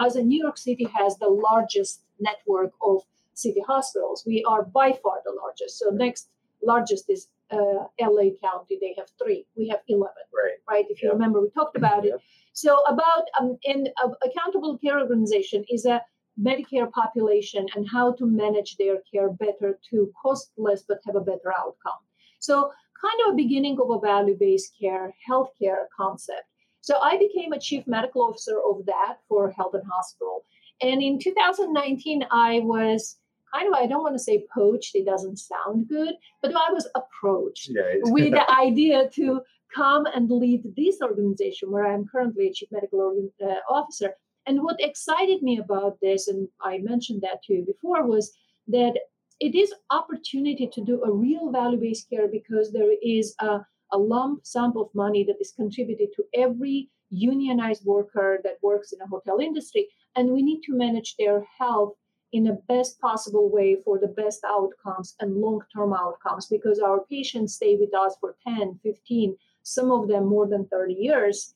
As 0.00 0.16
in 0.16 0.28
New 0.28 0.42
York 0.42 0.56
City 0.56 0.88
has 0.96 1.18
the 1.18 1.28
largest 1.28 2.04
network 2.18 2.72
of 2.82 3.02
city 3.38 3.62
hospitals. 3.66 4.24
We 4.26 4.44
are 4.44 4.64
by 4.64 4.92
far 5.02 5.18
the 5.24 5.32
largest. 5.32 5.78
So 5.78 5.90
next 5.90 6.28
largest 6.62 7.08
is 7.08 7.28
uh, 7.50 7.84
LA 8.00 8.30
County. 8.42 8.78
They 8.80 8.94
have 8.98 9.08
three. 9.22 9.46
We 9.56 9.68
have 9.68 9.80
11. 9.88 10.12
Right. 10.34 10.58
Right. 10.68 10.86
If 10.90 11.02
you 11.02 11.10
remember, 11.10 11.40
we 11.40 11.50
talked 11.50 11.76
about 11.76 12.04
it. 12.04 12.14
So 12.52 12.80
about 12.88 13.24
um, 13.40 13.56
in 13.62 13.88
uh, 14.02 14.10
accountable 14.24 14.76
care 14.78 14.98
organization 14.98 15.64
is 15.70 15.86
a 15.86 16.02
Medicare 16.40 16.90
population 16.90 17.66
and 17.74 17.88
how 17.88 18.12
to 18.12 18.26
manage 18.26 18.76
their 18.76 18.98
care 19.10 19.30
better 19.30 19.78
to 19.90 20.12
cost 20.20 20.52
less 20.56 20.82
but 20.86 20.98
have 21.06 21.16
a 21.16 21.20
better 21.20 21.52
outcome. 21.58 22.00
So, 22.38 22.70
kind 23.00 23.20
of 23.26 23.32
a 23.32 23.36
beginning 23.36 23.78
of 23.80 23.90
a 23.90 23.98
value 23.98 24.36
based 24.38 24.72
care, 24.80 25.14
healthcare 25.28 25.86
concept. 25.96 26.46
So, 26.80 26.98
I 26.98 27.18
became 27.18 27.52
a 27.52 27.60
chief 27.60 27.86
medical 27.86 28.22
officer 28.22 28.60
of 28.60 28.86
that 28.86 29.18
for 29.28 29.50
Health 29.50 29.74
and 29.74 29.84
Hospital. 29.90 30.44
And 30.80 31.02
in 31.02 31.18
2019, 31.18 32.24
I 32.30 32.60
was 32.60 33.16
kind 33.52 33.68
of, 33.68 33.74
I 33.74 33.86
don't 33.86 34.02
want 34.02 34.14
to 34.14 34.22
say 34.22 34.46
poached, 34.54 34.94
it 34.94 35.06
doesn't 35.06 35.38
sound 35.38 35.88
good, 35.88 36.14
but 36.42 36.54
I 36.54 36.72
was 36.72 36.88
approached 36.94 37.70
yeah, 37.70 37.96
with 38.02 38.32
the 38.32 38.50
idea 38.58 39.08
to 39.14 39.40
come 39.74 40.06
and 40.06 40.30
lead 40.30 40.62
this 40.76 41.00
organization 41.02 41.70
where 41.70 41.86
I'm 41.86 42.06
currently 42.06 42.48
a 42.48 42.52
chief 42.52 42.68
medical 42.70 43.28
uh, 43.42 43.46
officer 43.68 44.14
and 44.48 44.62
what 44.62 44.80
excited 44.80 45.42
me 45.42 45.58
about 45.58 46.00
this, 46.00 46.26
and 46.26 46.48
I 46.62 46.78
mentioned 46.78 47.20
that 47.20 47.42
to 47.44 47.52
you 47.52 47.64
before, 47.66 48.06
was 48.06 48.32
that 48.68 48.94
it 49.40 49.54
is 49.54 49.74
opportunity 49.90 50.66
to 50.72 50.80
do 50.82 51.02
a 51.04 51.12
real 51.12 51.52
value-based 51.52 52.08
care 52.08 52.28
because 52.28 52.72
there 52.72 52.92
is 53.02 53.34
a, 53.40 53.60
a 53.92 53.98
lump 53.98 54.46
sum 54.46 54.72
of 54.78 54.88
money 54.94 55.22
that 55.24 55.36
is 55.38 55.52
contributed 55.52 56.08
to 56.16 56.24
every 56.34 56.88
unionized 57.10 57.84
worker 57.84 58.40
that 58.42 58.56
works 58.62 58.92
in 58.92 59.00
a 59.02 59.06
hotel 59.06 59.38
industry. 59.38 59.86
And 60.16 60.30
we 60.30 60.42
need 60.42 60.62
to 60.62 60.72
manage 60.72 61.16
their 61.16 61.44
health 61.58 61.94
in 62.32 62.44
the 62.44 62.60
best 62.68 62.98
possible 63.00 63.50
way 63.50 63.76
for 63.84 63.98
the 63.98 64.14
best 64.22 64.44
outcomes 64.44 65.14
and 65.20 65.36
long-term 65.36 65.92
outcomes 65.92 66.46
because 66.46 66.78
our 66.78 67.00
patients 67.04 67.54
stay 67.54 67.76
with 67.76 67.94
us 67.94 68.16
for 68.20 68.36
10 68.46 68.78
15 68.82 69.34
some 69.62 69.90
of 69.90 70.08
them 70.08 70.26
more 70.26 70.46
than 70.46 70.66
30 70.66 70.92
years 70.92 71.54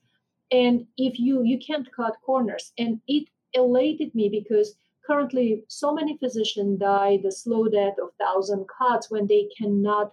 and 0.52 0.86
if 0.98 1.18
you 1.18 1.42
you 1.42 1.58
can't 1.58 1.90
cut 1.92 2.14
corners. 2.24 2.72
And 2.78 3.00
it 3.08 3.28
elated 3.54 4.14
me 4.14 4.28
because 4.28 4.76
currently 5.06 5.64
so 5.68 5.92
many 5.92 6.16
physicians 6.18 6.78
die 6.78 7.18
the 7.22 7.32
slow 7.32 7.68
death 7.68 7.96
of 8.00 8.10
thousand 8.20 8.66
cuts 8.78 9.10
when 9.10 9.26
they 9.26 9.48
cannot 9.58 10.12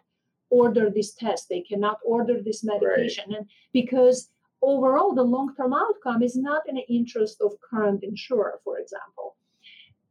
order 0.50 0.89
this 0.89 1.13
test. 1.13 1.50
They 1.50 1.62
cannot 1.62 1.98
order 2.03 2.41
this 2.41 2.63
medication. 2.63 3.25
Right. 3.29 3.39
and 3.39 3.48
because 3.74 4.29
overall 4.62 5.13
the 5.13 5.24
long-term 5.24 5.74
outcome 5.74 6.24
is 6.24 6.36
not 6.36 6.63
in 6.67 6.75
the 6.75 6.88
interest 6.89 7.41
of 7.41 7.53
current 7.69 8.03
insurer 8.03 8.60
for 8.63 8.79
example. 8.79 9.36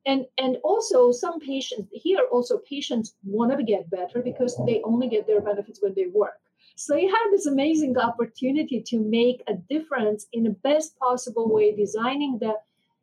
And 0.07 0.27
and 0.39 0.57
also 0.63 1.11
some 1.13 1.41
patients 1.41 1.89
here 1.93 2.27
also 2.31 2.59
patients 2.59 3.15
want 3.25 3.57
to 3.57 3.63
get 3.65 3.91
better 3.91 4.23
because 4.23 4.53
they 4.67 4.81
only 4.83 5.09
get 5.09 5.27
their 5.27 5.41
benefits 5.41 5.81
when 5.83 5.95
they 5.95 6.07
work 6.07 6.41
so 6.81 6.95
you 6.95 7.09
have 7.09 7.33
this 7.33 7.47
amazing 7.47 7.99
opportunity 7.99 8.81
to 8.87 9.01
make 9.01 9.43
a 9.49 9.55
difference 9.55 10.27
in 10.33 10.45
the 10.45 10.57
best 10.63 10.97
possible 10.97 11.53
way, 11.53 11.75
designing 11.75 12.39
the 12.39 12.55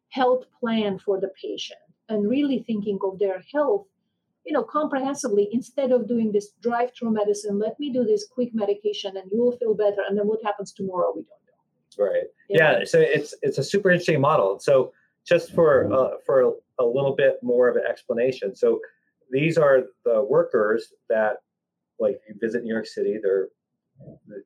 health 0.10 0.46
plan 0.60 0.98
for 0.98 1.20
the 1.20 1.32
patient. 1.42 1.80
and 2.08 2.30
really 2.30 2.60
thinking 2.68 3.00
of 3.08 3.18
their 3.18 3.40
health 3.54 3.86
you 4.46 4.54
know 4.54 4.64
comprehensively. 4.64 5.46
Instead 5.52 5.92
of 5.92 6.08
doing 6.08 6.32
this 6.32 6.48
drive 6.66 6.92
through 6.94 7.12
medicine 7.22 7.56
let 7.66 7.80
me 7.82 7.88
do 7.98 8.04
this 8.12 8.24
quick 8.36 8.52
medication 8.54 9.12
and 9.18 9.26
you 9.32 9.40
will 9.44 9.58
feel 9.62 9.74
better. 9.74 10.02
And 10.08 10.18
then 10.18 10.28
what 10.32 10.42
happens 10.50 10.72
tomorrow 10.72 11.12
we 11.16 11.24
don't 11.30 11.44
know. 11.48 12.06
Right. 12.06 12.28
Yeah, 12.48 12.80
yeah 12.80 12.86
so 12.92 12.98
it's 13.00 13.32
it's 13.42 13.58
a 13.64 13.66
super 13.74 13.90
interesting 13.92 14.22
model. 14.22 14.60
So 14.60 14.94
just 15.26 15.54
for 15.58 15.92
uh, 15.92 16.12
for 16.26 16.54
a 16.80 16.86
little 16.86 17.16
bit 17.16 17.34
more 17.42 17.68
of 17.68 17.76
an 17.76 17.84
explanation 17.90 18.56
so 18.56 18.80
these 19.32 19.58
are 19.58 19.84
the 20.04 20.22
workers 20.24 20.94
that 21.10 21.38
like 22.00 22.20
you 22.28 22.36
visit 22.40 22.64
new 22.64 22.74
york 22.74 22.86
city 22.86 23.18
they're 23.22 23.48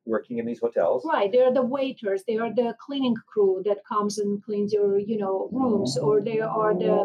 working 0.04 0.38
in 0.38 0.46
these 0.46 0.60
hotels. 0.60 1.04
Right 1.04 1.30
they're 1.30 1.52
the 1.52 1.62
waiters 1.62 2.22
they 2.26 2.36
are 2.36 2.52
the 2.54 2.74
cleaning 2.84 3.16
crew 3.32 3.62
that 3.64 3.78
comes 3.86 4.18
and 4.18 4.42
cleans 4.42 4.72
your 4.72 4.98
you 4.98 5.18
know 5.18 5.48
rooms 5.52 5.96
or 5.98 6.20
they 6.20 6.40
are 6.40 6.74
the 6.74 6.96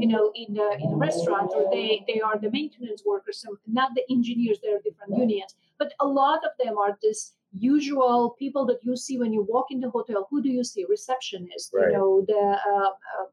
you 0.00 0.08
know 0.08 0.32
in 0.34 0.54
the 0.54 0.68
in 0.80 0.90
the 0.90 0.96
restaurant 0.96 1.50
or 1.54 1.64
they 1.70 2.04
they 2.08 2.20
are 2.20 2.38
the 2.38 2.50
maintenance 2.50 3.02
workers 3.06 3.38
so 3.38 3.56
not 3.66 3.90
the 3.94 4.02
engineers 4.10 4.58
they're 4.62 4.80
different 4.80 5.16
unions. 5.16 5.54
But 5.78 5.92
a 6.00 6.06
lot 6.06 6.40
of 6.44 6.52
them 6.62 6.78
are 6.78 6.96
this 7.02 7.32
usual 7.56 8.36
people 8.38 8.64
that 8.66 8.78
you 8.82 8.96
see 8.96 9.18
when 9.18 9.32
you 9.32 9.42
walk 9.48 9.66
in 9.70 9.80
the 9.80 9.90
hotel. 9.90 10.26
Who 10.30 10.42
do 10.42 10.48
you 10.48 10.64
see? 10.64 10.84
Receptionist 10.88 11.72
right. 11.72 11.90
you 11.90 11.92
know 11.96 12.24
the 12.26 12.58
uh, 12.72 12.92
uh, 13.12 13.26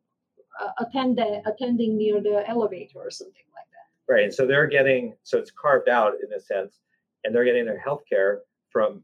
uh 0.64 0.72
attendant 0.80 1.44
attending 1.46 1.98
near 1.98 2.22
the 2.22 2.48
elevator 2.48 3.00
or 3.00 3.12
something 3.12 3.48
like 3.58 3.70
that. 3.76 4.14
Right 4.14 4.24
and 4.24 4.34
so 4.34 4.46
they're 4.46 4.68
getting 4.68 5.16
so 5.24 5.38
it's 5.38 5.52
carved 5.52 5.90
out 5.90 6.14
in 6.24 6.32
a 6.34 6.40
sense 6.40 6.80
and 7.24 7.34
they're 7.34 7.46
getting 7.46 7.66
their 7.66 7.80
health 7.80 8.04
care 8.10 8.42
from 8.72 9.04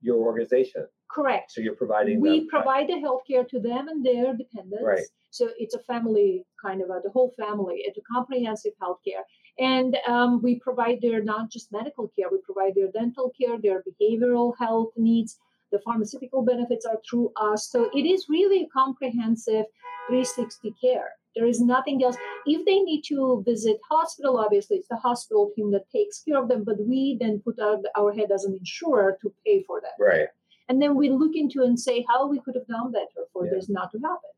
your 0.00 0.18
organization. 0.18 0.86
Correct. 1.10 1.52
So 1.52 1.60
you're 1.60 1.76
providing. 1.76 2.20
We 2.20 2.46
provide 2.46 2.88
the 2.88 2.94
healthcare 2.94 3.46
to 3.48 3.60
them 3.60 3.88
and 3.88 4.04
their 4.04 4.34
dependents. 4.34 4.84
Right. 4.84 5.04
So 5.30 5.50
it's 5.58 5.74
a 5.74 5.78
family 5.80 6.44
kind 6.60 6.82
of 6.82 6.90
a, 6.90 7.00
the 7.02 7.10
whole 7.10 7.32
family. 7.38 7.76
It's 7.84 7.98
a 7.98 8.02
comprehensive 8.12 8.72
healthcare, 8.82 9.22
and 9.58 9.96
um, 10.08 10.42
we 10.42 10.58
provide 10.58 11.00
their 11.02 11.22
not 11.22 11.50
just 11.50 11.70
medical 11.70 12.08
care. 12.16 12.28
We 12.30 12.38
provide 12.44 12.74
their 12.74 12.90
dental 12.90 13.30
care, 13.38 13.58
their 13.58 13.82
behavioral 13.82 14.54
health 14.58 14.92
needs. 14.96 15.38
The 15.70 15.80
pharmaceutical 15.80 16.42
benefits 16.42 16.84
are 16.84 16.98
through 17.08 17.32
us. 17.36 17.70
So 17.70 17.88
it 17.94 18.04
is 18.04 18.26
really 18.28 18.64
a 18.64 18.68
comprehensive 18.68 19.64
360 20.08 20.74
care. 20.78 21.12
There 21.34 21.46
is 21.46 21.60
nothing 21.60 22.02
else. 22.04 22.16
If 22.46 22.64
they 22.66 22.78
need 22.80 23.02
to 23.08 23.42
visit 23.46 23.78
hospital, 23.90 24.38
obviously 24.38 24.76
it's 24.76 24.88
the 24.88 24.96
hospital 24.96 25.50
team 25.56 25.70
that 25.72 25.90
takes 25.90 26.22
care 26.22 26.42
of 26.42 26.48
them, 26.48 26.64
but 26.64 26.76
we 26.80 27.16
then 27.20 27.40
put 27.44 27.58
our, 27.58 27.78
our 27.96 28.12
head 28.12 28.30
as 28.30 28.44
an 28.44 28.54
insurer 28.54 29.16
to 29.22 29.32
pay 29.44 29.62
for 29.62 29.80
that. 29.80 30.02
Right. 30.02 30.28
And 30.68 30.80
then 30.80 30.94
we 30.94 31.10
look 31.10 31.32
into 31.34 31.62
and 31.62 31.78
say 31.78 32.04
how 32.08 32.26
we 32.28 32.40
could 32.40 32.54
have 32.54 32.66
done 32.66 32.92
better 32.92 33.26
for 33.32 33.46
yeah. 33.46 33.52
this 33.54 33.68
not 33.68 33.90
to 33.92 33.98
happen. 33.98 34.30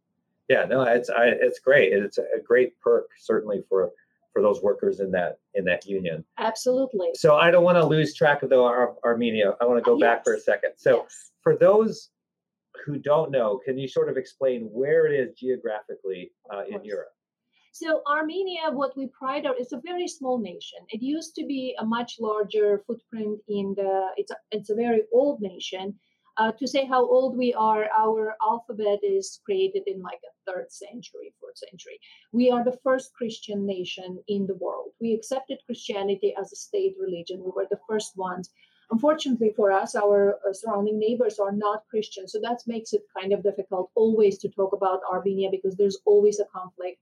Yeah, 0.49 0.65
no, 0.67 0.83
it's 0.83 1.09
I, 1.09 1.27
it's 1.29 1.59
great. 1.59 1.93
It's 1.93 2.19
a 2.19 2.41
great 2.45 2.79
perk 2.81 3.09
certainly 3.19 3.65
for 3.69 3.91
for 4.33 4.43
those 4.43 4.61
workers 4.63 5.01
in 5.01 5.11
that 5.13 5.39
in 5.55 5.65
that 5.65 5.87
union. 5.87 6.25
Absolutely. 6.39 7.09
So 7.15 7.37
I 7.37 7.51
don't 7.51 7.65
want 7.65 7.79
to 7.79 7.85
lose 7.85 8.15
track 8.15 8.43
of 8.43 8.51
the 8.51 8.61
Ar- 8.61 8.97
Armenia. 9.05 9.55
I 9.61 9.65
want 9.65 9.79
to 9.79 9.83
go 9.83 9.97
yes. 9.97 10.01
back 10.01 10.25
for 10.25 10.35
a 10.35 10.41
second. 10.41 10.73
So 10.77 11.03
yes. 11.03 11.31
for 11.43 11.57
those 11.57 12.11
who 12.85 12.99
don't 12.99 13.31
know, 13.31 13.61
can 13.64 13.78
you 13.78 13.88
sort 13.88 14.09
of 14.09 14.16
explain 14.16 14.69
where 14.73 15.07
it 15.07 15.19
is 15.19 15.35
geographically 15.38 16.33
uh, 16.52 16.62
in 16.69 16.85
Europe? 16.85 17.12
So 17.73 18.02
Armenia, 18.07 18.71
what 18.71 18.97
we 18.97 19.09
pride 19.09 19.47
on, 19.47 19.54
is 19.59 19.73
a 19.73 19.81
very 19.85 20.07
small 20.07 20.38
nation. 20.38 20.78
It 20.90 21.02
used 21.02 21.35
to 21.35 21.45
be 21.45 21.75
a 21.81 21.85
much 21.85 22.21
larger 22.21 22.85
footprint 22.87 23.40
in 23.49 23.75
the. 23.76 24.11
It's 24.16 24.31
a, 24.31 24.37
it's 24.52 24.71
a 24.71 24.76
very 24.76 25.02
old 25.12 25.40
nation. 25.40 25.99
Uh, 26.37 26.50
to 26.52 26.66
say 26.66 26.85
how 26.85 27.00
old 27.04 27.37
we 27.37 27.54
are, 27.54 27.87
our 27.97 28.35
alphabet 28.43 28.99
is 29.04 29.40
created 29.45 29.85
in 29.87 30.02
like 30.02 30.19
a 30.25 30.50
third 30.50 30.71
century, 30.71 31.33
fourth 31.40 31.59
century. 31.59 31.99
We 32.33 32.50
are 32.50 32.64
the 32.64 32.78
first 32.83 33.12
Christian 33.12 33.64
nation 33.64 34.19
in 34.26 34.47
the 34.47 34.57
world. 34.57 34.90
We 35.00 35.14
accepted 35.14 35.59
Christianity 35.66 36.35
as 36.40 36.52
a 36.52 36.57
state 36.57 36.97
religion. 36.99 37.43
We 37.45 37.52
were 37.54 37.69
the 37.71 37.85
first 37.88 38.16
ones 38.16 38.50
Unfortunately 38.91 39.53
for 39.57 39.73
us, 39.73 39.95
our 39.95 40.38
uh, 40.49 40.53
surrounding 40.53 40.99
neighbors 40.99 41.38
are 41.38 41.53
not 41.53 41.85
Christian, 41.88 42.29
so 42.29 42.38
that 42.43 42.61
makes 42.67 42.93
it 42.93 43.03
kind 43.19 43.33
of 43.33 43.43
difficult 43.43 43.91
always 43.95 44.38
to 44.38 44.49
talk 44.49 44.73
about 44.73 45.00
Armenia 45.11 45.49
because 45.50 45.76
there's 45.76 45.99
always 46.05 46.38
a 46.41 46.45
conflict. 46.47 46.99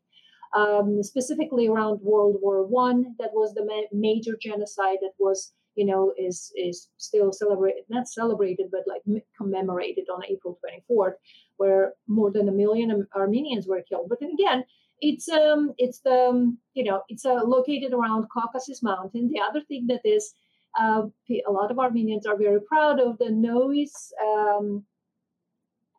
Um, 0.55 1.03
specifically 1.03 1.67
around 1.67 2.01
World 2.03 2.37
War 2.43 2.65
One, 2.67 3.15
that 3.19 3.31
was 3.33 3.55
the 3.55 3.65
ma- 3.65 3.91
major 3.91 4.37
genocide 4.41 4.99
that 5.01 5.15
was, 5.19 5.55
you 5.75 5.87
know, 5.87 6.13
is 6.19 6.53
is 6.57 6.89
still 6.99 7.33
celebrated, 7.33 7.85
not 7.89 8.07
celebrated, 8.07 8.67
but 8.71 8.85
like 8.87 9.03
commemorated 9.37 10.09
on 10.15 10.25
April 10.29 10.59
24th, 10.63 11.15
where 11.57 11.95
more 12.07 12.31
than 12.31 12.49
a 12.49 12.53
million 12.53 13.07
Armenians 13.17 13.67
were 13.67 13.83
killed. 13.89 14.09
But 14.09 14.21
then 14.21 14.33
again, 14.33 14.65
it's 15.01 15.29
um 15.29 15.75
it's 15.79 16.01
the 16.01 16.29
um, 16.31 16.59
you 16.75 16.85
know 16.85 17.03
it's 17.09 17.27
uh, 17.27 17.43
located 17.45 17.93
around 17.93 18.29
Caucasus 18.33 18.83
Mountain. 18.83 19.31
The 19.33 19.41
other 19.41 19.63
thing 19.63 19.87
that 19.89 20.03
is 20.05 20.33
uh, 20.79 21.03
a 21.47 21.51
lot 21.51 21.71
of 21.71 21.79
Armenians 21.79 22.27
are 22.27 22.37
very 22.37 22.61
proud 22.61 23.01
of 23.01 23.19
the 23.19 23.31
Noah's 23.31 24.13
um, 24.23 24.85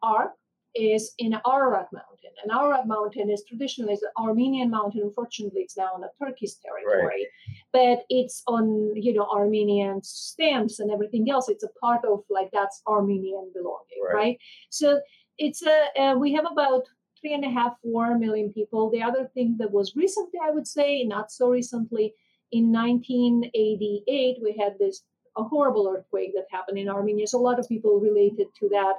Ark 0.01 0.33
is 0.75 1.13
in 1.19 1.33
Ararat 1.47 1.87
Mountain. 1.93 2.31
And 2.41 2.51
Ararat 2.51 2.87
Mountain 2.87 3.29
is 3.29 3.43
traditionally 3.47 3.93
an 3.93 3.99
Armenian 4.17 4.69
mountain. 4.69 5.01
Unfortunately, 5.03 5.61
it's 5.61 5.77
now 5.77 5.91
on 5.93 6.03
a 6.03 6.09
Turkish 6.19 6.55
territory, 6.55 7.05
right. 7.05 7.25
but 7.71 8.05
it's 8.09 8.43
on 8.47 8.91
you 8.95 9.13
know 9.13 9.27
Armenian 9.31 10.01
stamps 10.03 10.79
and 10.79 10.91
everything 10.91 11.29
else. 11.29 11.47
It's 11.47 11.63
a 11.63 11.69
part 11.79 12.03
of 12.05 12.23
like 12.29 12.49
that's 12.51 12.81
Armenian 12.87 13.51
belonging, 13.53 14.01
right? 14.03 14.15
right? 14.15 14.37
So 14.71 14.99
it's 15.37 15.63
a 15.63 16.01
uh, 16.01 16.15
we 16.15 16.33
have 16.33 16.45
about 16.51 16.83
three 17.21 17.33
and 17.33 17.45
a 17.45 17.49
half, 17.49 17.73
four 17.81 18.17
million 18.17 18.51
people. 18.51 18.89
The 18.89 19.03
other 19.03 19.29
thing 19.33 19.55
that 19.59 19.71
was 19.71 19.95
recently, 19.95 20.39
I 20.43 20.51
would 20.51 20.67
say, 20.67 21.03
not 21.03 21.31
so 21.31 21.49
recently, 21.49 22.13
in 22.53 22.71
1988, 22.71 24.37
we 24.41 24.55
had 24.57 24.77
this 24.79 25.03
a 25.35 25.43
horrible 25.43 25.91
earthquake 25.91 26.31
that 26.35 26.45
happened 26.51 26.77
in 26.77 26.87
Armenia. 26.87 27.27
So 27.27 27.39
a 27.39 27.41
lot 27.41 27.59
of 27.59 27.67
people 27.67 27.99
related 27.99 28.47
to 28.59 28.69
that. 28.69 28.93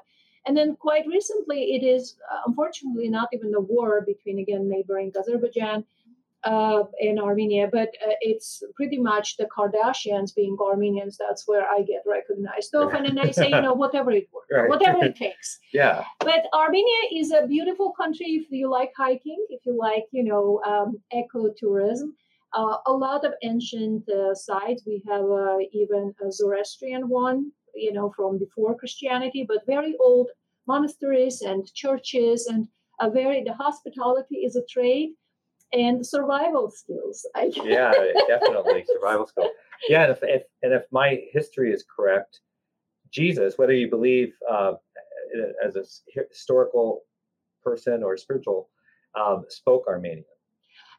And 0.46 0.56
then 0.56 0.76
quite 0.76 1.06
recently, 1.06 1.74
it 1.76 1.84
is 1.84 2.16
uh, 2.30 2.40
unfortunately 2.46 3.08
not 3.08 3.28
even 3.32 3.54
a 3.54 3.60
war 3.60 4.02
between 4.06 4.40
again 4.40 4.68
neighboring 4.68 5.12
Azerbaijan 5.18 5.84
uh, 6.42 6.82
and 7.00 7.18
Armenia, 7.18 7.68
but 7.72 7.88
uh, 8.06 8.12
it's 8.20 8.62
pretty 8.74 8.98
much 8.98 9.38
the 9.38 9.46
Kardashians 9.46 10.34
being 10.34 10.56
Armenians. 10.60 11.16
That's 11.16 11.44
where 11.46 11.66
I 11.66 11.80
get 11.82 12.02
recognized 12.04 12.74
often, 12.74 13.06
and 13.06 13.18
I 13.18 13.30
say, 13.30 13.48
you 13.48 13.62
know, 13.62 13.72
whatever 13.84 14.10
it 14.10 14.28
works, 14.30 14.48
right. 14.52 14.68
whatever 14.68 15.04
it 15.04 15.16
takes. 15.26 15.60
Yeah. 15.72 16.04
But 16.20 16.44
Armenia 16.52 17.02
is 17.14 17.32
a 17.32 17.46
beautiful 17.46 17.92
country 17.92 18.26
if 18.26 18.50
you 18.50 18.68
like 18.68 18.92
hiking, 18.94 19.46
if 19.48 19.64
you 19.64 19.78
like, 19.78 20.04
you 20.10 20.24
know, 20.24 20.60
um, 20.66 21.00
ecotourism 21.14 22.12
uh, 22.54 22.76
a 22.86 22.92
lot 22.92 23.24
of 23.24 23.32
ancient 23.42 24.08
uh, 24.08 24.34
sites. 24.34 24.82
We 24.86 25.02
have 25.08 25.24
uh, 25.24 25.58
even 25.72 26.14
a 26.26 26.30
Zoroastrian 26.30 27.08
one, 27.08 27.50
you 27.74 27.92
know, 27.92 28.12
from 28.16 28.38
before 28.38 28.76
Christianity, 28.76 29.44
but 29.46 29.66
very 29.66 29.94
old 30.00 30.28
monasteries 30.66 31.42
and 31.42 31.66
churches, 31.74 32.46
and 32.46 32.68
a 33.00 33.10
very 33.10 33.42
the 33.44 33.54
hospitality 33.54 34.36
is 34.36 34.56
a 34.56 34.64
trade, 34.68 35.10
and 35.72 36.06
survival 36.06 36.70
skills. 36.70 37.26
yeah, 37.64 37.92
definitely 38.28 38.84
survival 38.86 39.26
skills. 39.26 39.50
Yeah, 39.88 40.04
and 40.04 40.12
if, 40.12 40.18
if, 40.22 40.42
and 40.62 40.72
if 40.72 40.84
my 40.92 41.20
history 41.32 41.72
is 41.72 41.84
correct, 41.94 42.40
Jesus, 43.10 43.58
whether 43.58 43.72
you 43.72 43.90
believe 43.90 44.32
uh, 44.50 44.74
as 45.64 45.76
a 45.76 45.84
historical 46.30 47.02
person 47.62 48.02
or 48.02 48.16
spiritual, 48.16 48.70
um, 49.18 49.44
spoke 49.48 49.84
Armenian. 49.88 50.24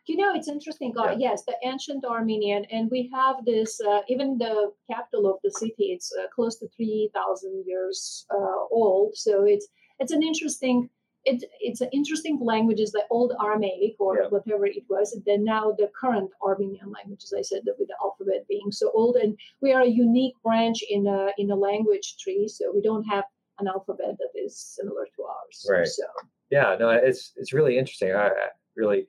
You 0.08 0.18
know, 0.18 0.36
it's 0.36 0.48
interesting. 0.48 0.94
Uh, 0.98 1.12
yeah. 1.12 1.32
Yes, 1.32 1.44
the 1.46 1.56
ancient 1.64 2.06
Armenian, 2.06 2.66
and 2.72 2.92
we 2.92 3.10
have 3.14 3.38
this. 3.46 3.80
Uh, 3.82 4.02
even 4.08 4.38
the 4.38 4.72
capital 4.92 5.24
of 5.32 5.38
the 5.44 5.52
city, 5.52 5.86
it's 5.96 6.12
uh, 6.20 6.28
close 6.36 6.58
to 6.60 6.68
three 6.76 7.10
thousand 7.14 7.64
years 7.66 8.26
uh, 8.30 8.60
old. 8.72 9.16
So 9.16 9.46
it's 9.46 9.68
it's 10.00 10.12
an 10.12 10.24
interesting. 10.24 10.90
It, 11.28 11.44
it's 11.60 11.82
an 11.82 11.90
interesting 11.92 12.38
language, 12.40 12.80
is 12.80 12.92
the 12.92 13.04
old 13.10 13.34
Aramaic 13.44 13.96
or 13.98 14.20
yeah. 14.20 14.28
whatever 14.30 14.68
it 14.68 14.84
was. 14.88 15.14
And 15.14 15.24
then 15.26 15.44
now 15.44 15.72
the 15.76 15.90
current 16.00 16.30
Armenian 16.46 16.92
language, 16.92 17.24
as 17.24 17.34
I 17.36 17.42
said, 17.42 17.62
with 17.66 17.88
the 17.88 17.96
alphabet 18.00 18.46
being 18.48 18.72
so 18.72 18.92
old, 18.94 19.16
and 19.16 19.36
we 19.60 19.74
are 19.74 19.82
a 19.82 19.88
unique 19.90 20.36
branch 20.44 20.84
in 20.88 21.08
a 21.08 21.30
in 21.40 21.50
a 21.50 21.56
language 21.56 22.18
tree, 22.22 22.48
so 22.48 22.72
we 22.76 22.82
don't 22.82 23.06
have 23.06 23.26
an 23.58 23.68
alphabet 23.68 24.14
that 24.20 24.34
is 24.36 24.56
similar 24.78 25.06
to 25.16 25.24
ours. 25.24 25.66
Right. 25.68 25.88
So 25.88 26.04
yeah, 26.52 26.76
no, 26.80 26.90
it's 26.92 27.32
it's 27.38 27.54
really 27.54 27.80
interesting. 27.80 28.12
I, 28.12 28.28
I 28.28 28.50
really 28.76 29.08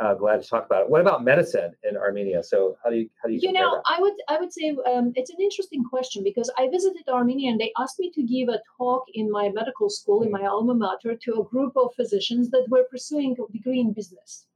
uh, 0.00 0.14
glad 0.14 0.40
to 0.42 0.48
talk 0.48 0.66
about 0.66 0.82
it. 0.82 0.90
What 0.90 1.00
about 1.00 1.24
medicine 1.24 1.72
in 1.88 1.96
Armenia? 1.96 2.42
So 2.42 2.76
how 2.82 2.90
do 2.90 2.96
you 2.96 3.10
how 3.22 3.28
do 3.28 3.34
you? 3.34 3.40
You 3.42 3.52
know, 3.52 3.76
that? 3.76 3.82
I 3.96 4.00
would 4.00 4.14
I 4.28 4.38
would 4.38 4.52
say 4.52 4.76
um, 4.92 5.12
it's 5.16 5.30
an 5.30 5.40
interesting 5.40 5.84
question 5.84 6.22
because 6.22 6.50
I 6.56 6.68
visited 6.68 7.08
Armenia 7.08 7.50
and 7.50 7.60
they 7.60 7.72
asked 7.78 7.98
me 7.98 8.10
to 8.12 8.22
give 8.22 8.48
a 8.48 8.60
talk 8.76 9.04
in 9.14 9.30
my 9.30 9.50
medical 9.50 9.90
school 9.90 10.22
in 10.22 10.30
my 10.30 10.46
alma 10.46 10.74
mater 10.74 11.16
to 11.16 11.40
a 11.40 11.44
group 11.44 11.72
of 11.76 11.94
physicians 11.96 12.50
that 12.50 12.66
were 12.68 12.84
pursuing 12.90 13.36
a 13.38 13.52
degree 13.52 13.80
in 13.80 13.92
business. 13.92 14.46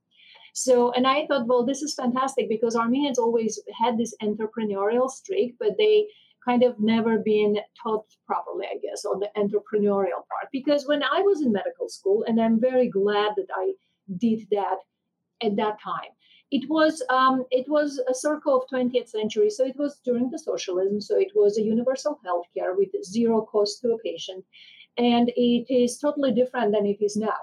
So, 0.55 0.93
and 0.93 1.07
I 1.07 1.27
thought, 1.27 1.47
well, 1.47 1.65
this 1.65 1.83
is 1.83 1.95
fantastic 1.95 2.49
because 2.49 2.77
Armenians 2.77 3.19
always 3.19 3.59
had 3.81 3.97
this 3.97 4.15
entrepreneurial 4.23 5.11
streak, 5.11 5.57
but 5.59 5.79
they 5.79 6.07
kind 6.45 6.63
of 6.63 6.79
never 6.79 7.19
been 7.19 7.57
taught 7.83 8.05
properly, 8.27 8.67
I 8.67 8.77
guess, 8.83 9.05
on 9.05 9.19
the 9.21 9.31
entrepreneurial 9.37 10.27
part. 10.29 10.49
Because 10.53 10.87
when 10.87 11.03
I 11.03 11.23
was 11.23 11.41
in 11.41 11.53
medical 11.53 11.89
school, 11.89 12.25
and 12.27 12.41
I'm 12.41 12.61
very 12.61 12.89
glad 12.89 13.33
that 13.37 13.47
I 13.57 13.73
did 14.19 14.47
that 14.51 14.79
at 15.43 15.57
that 15.57 15.81
time. 15.83 16.13
It 16.51 16.69
was 16.69 17.03
um, 17.09 17.45
it 17.51 17.67
was 17.69 17.99
a 18.09 18.15
circle 18.15 18.61
of 18.61 18.69
20th 18.69 19.09
century, 19.09 19.49
so 19.49 19.65
it 19.65 19.77
was 19.79 20.01
during 20.05 20.31
the 20.31 20.39
socialism. 20.39 21.01
So 21.01 21.17
it 21.19 21.33
was 21.35 21.57
a 21.57 21.63
universal 21.63 22.21
healthcare 22.27 22.77
with 22.77 22.91
zero 23.05 23.43
cost 23.43 23.81
to 23.81 23.93
a 23.93 23.99
patient, 23.99 24.45
and 24.99 25.31
it 25.35 25.67
is 25.73 25.99
totally 25.99 26.33
different 26.33 26.73
than 26.73 26.85
it 26.85 27.03
is 27.03 27.17
now, 27.17 27.41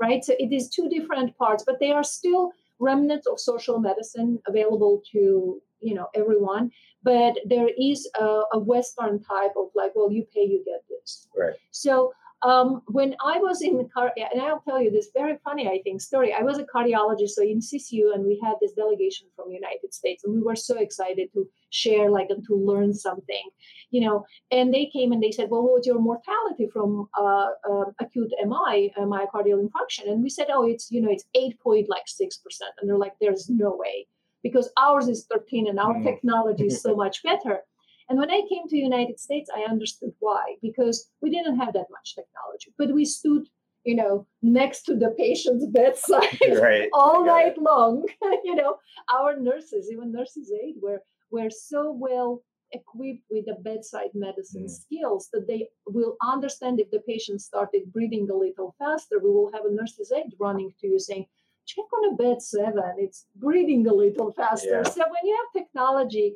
right? 0.00 0.24
So 0.24 0.34
it 0.38 0.52
is 0.52 0.68
two 0.68 0.88
different 0.88 1.36
parts, 1.36 1.64
but 1.66 1.80
they 1.80 1.90
are 1.90 2.04
still 2.04 2.52
remnants 2.78 3.26
of 3.26 3.40
social 3.40 3.78
medicine 3.78 4.38
available 4.46 5.02
to 5.12 5.60
you 5.80 5.94
know 5.94 6.08
everyone 6.14 6.70
but 7.02 7.34
there 7.44 7.68
is 7.78 8.08
a, 8.18 8.42
a, 8.54 8.58
western 8.58 9.22
type 9.22 9.52
of 9.56 9.66
like 9.74 9.92
well 9.94 10.10
you 10.10 10.24
pay 10.34 10.42
you 10.42 10.62
get 10.64 10.82
this 10.88 11.28
right 11.36 11.54
so 11.70 12.12
um, 12.44 12.82
when 12.88 13.16
I 13.24 13.38
was 13.38 13.62
in 13.62 13.88
car, 13.92 14.12
and 14.16 14.40
I'll 14.40 14.60
tell 14.60 14.80
you 14.80 14.90
this 14.90 15.08
very 15.14 15.38
funny, 15.42 15.66
I 15.66 15.80
think, 15.82 16.02
story. 16.02 16.34
I 16.34 16.42
was 16.42 16.58
a 16.58 16.64
cardiologist, 16.64 17.30
so 17.30 17.42
in 17.42 17.60
CCU, 17.60 18.14
and 18.14 18.24
we 18.24 18.38
had 18.44 18.56
this 18.60 18.72
delegation 18.72 19.28
from 19.34 19.50
United 19.50 19.94
States, 19.94 20.24
and 20.24 20.34
we 20.34 20.42
were 20.42 20.54
so 20.54 20.78
excited 20.78 21.30
to 21.32 21.48
share, 21.70 22.10
like, 22.10 22.28
and 22.28 22.44
to 22.46 22.54
learn 22.54 22.92
something, 22.92 23.48
you 23.90 24.02
know. 24.02 24.26
And 24.50 24.74
they 24.74 24.90
came 24.92 25.12
and 25.12 25.22
they 25.22 25.32
said, 25.32 25.48
"Well, 25.48 25.62
what's 25.62 25.86
your 25.86 25.98
mortality 25.98 26.68
from 26.70 27.08
uh, 27.18 27.48
uh, 27.70 27.84
acute 27.98 28.32
MI, 28.44 28.92
uh, 28.98 29.06
myocardial 29.14 29.66
infarction?" 29.66 30.10
And 30.10 30.22
we 30.22 30.28
said, 30.28 30.48
"Oh, 30.50 30.66
it's 30.66 30.90
you 30.90 31.00
know, 31.00 31.10
it's 31.10 31.24
eight 31.34 31.58
point 31.60 31.88
like 31.88 32.06
six 32.06 32.36
percent." 32.36 32.72
And 32.78 32.88
they're 32.88 32.98
like, 32.98 33.14
"There's 33.20 33.48
no 33.48 33.74
way." 33.74 34.06
Because 34.42 34.68
ours 34.76 35.08
is 35.08 35.24
13 35.32 35.68
and 35.68 35.80
our 35.80 35.94
mm. 35.94 36.04
technology 36.04 36.66
is 36.66 36.82
so 36.82 36.94
much 37.04 37.22
better. 37.22 37.62
And 38.08 38.18
when 38.18 38.30
I 38.30 38.42
came 38.48 38.68
to 38.68 38.76
United 38.76 39.18
States, 39.18 39.50
I 39.54 39.70
understood 39.70 40.12
why, 40.18 40.56
because 40.60 41.10
we 41.22 41.30
didn't 41.30 41.58
have 41.58 41.72
that 41.72 41.86
much 41.90 42.14
technology, 42.14 42.74
but 42.76 42.92
we 42.92 43.04
stood, 43.04 43.48
you 43.84 43.96
know, 43.96 44.26
next 44.42 44.82
to 44.84 44.94
the 44.94 45.14
patient's 45.16 45.66
bedside 45.66 46.38
right. 46.60 46.88
all 46.92 47.24
night 47.24 47.54
it. 47.56 47.62
long. 47.62 48.04
you 48.44 48.54
know, 48.54 48.76
our 49.12 49.38
nurses, 49.38 49.90
even 49.90 50.12
nurses 50.12 50.52
aid, 50.52 50.74
were 50.82 51.02
were 51.30 51.50
so 51.50 51.90
well 51.92 52.42
equipped 52.72 53.24
with 53.30 53.46
the 53.46 53.56
bedside 53.62 54.10
medicine 54.14 54.66
mm. 54.66 54.70
skills 54.70 55.28
that 55.32 55.46
they 55.46 55.68
will 55.86 56.16
understand 56.22 56.80
if 56.80 56.90
the 56.90 57.00
patient 57.00 57.40
started 57.40 57.92
breathing 57.92 58.28
a 58.30 58.34
little 58.34 58.74
faster. 58.78 59.18
We 59.22 59.30
will 59.30 59.50
have 59.52 59.64
a 59.64 59.72
nurse's 59.72 60.12
aide 60.12 60.32
running 60.38 60.72
to 60.80 60.86
you 60.86 60.98
saying, 60.98 61.26
check 61.66 61.84
on 61.96 62.12
a 62.12 62.16
bed 62.16 62.42
seven, 62.42 62.94
it's 62.98 63.26
breathing 63.36 63.86
a 63.86 63.94
little 63.94 64.32
faster. 64.32 64.82
Yeah. 64.84 64.90
So 64.90 65.00
when 65.00 65.24
you 65.24 65.36
have 65.36 65.62
technology 65.62 66.34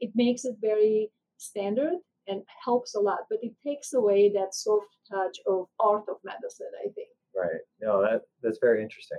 it 0.00 0.10
makes 0.14 0.44
it 0.44 0.56
very 0.60 1.10
standard 1.38 1.94
and 2.28 2.42
helps 2.64 2.94
a 2.94 3.00
lot, 3.00 3.20
but 3.30 3.38
it 3.42 3.52
takes 3.64 3.92
away 3.92 4.30
that 4.34 4.54
soft 4.54 4.86
touch 5.08 5.38
of 5.46 5.66
art 5.80 6.04
of 6.08 6.16
medicine, 6.24 6.70
I 6.84 6.88
think. 6.94 7.08
Right. 7.36 7.60
No, 7.80 8.02
that 8.02 8.22
that's 8.42 8.58
very 8.60 8.82
interesting. 8.82 9.18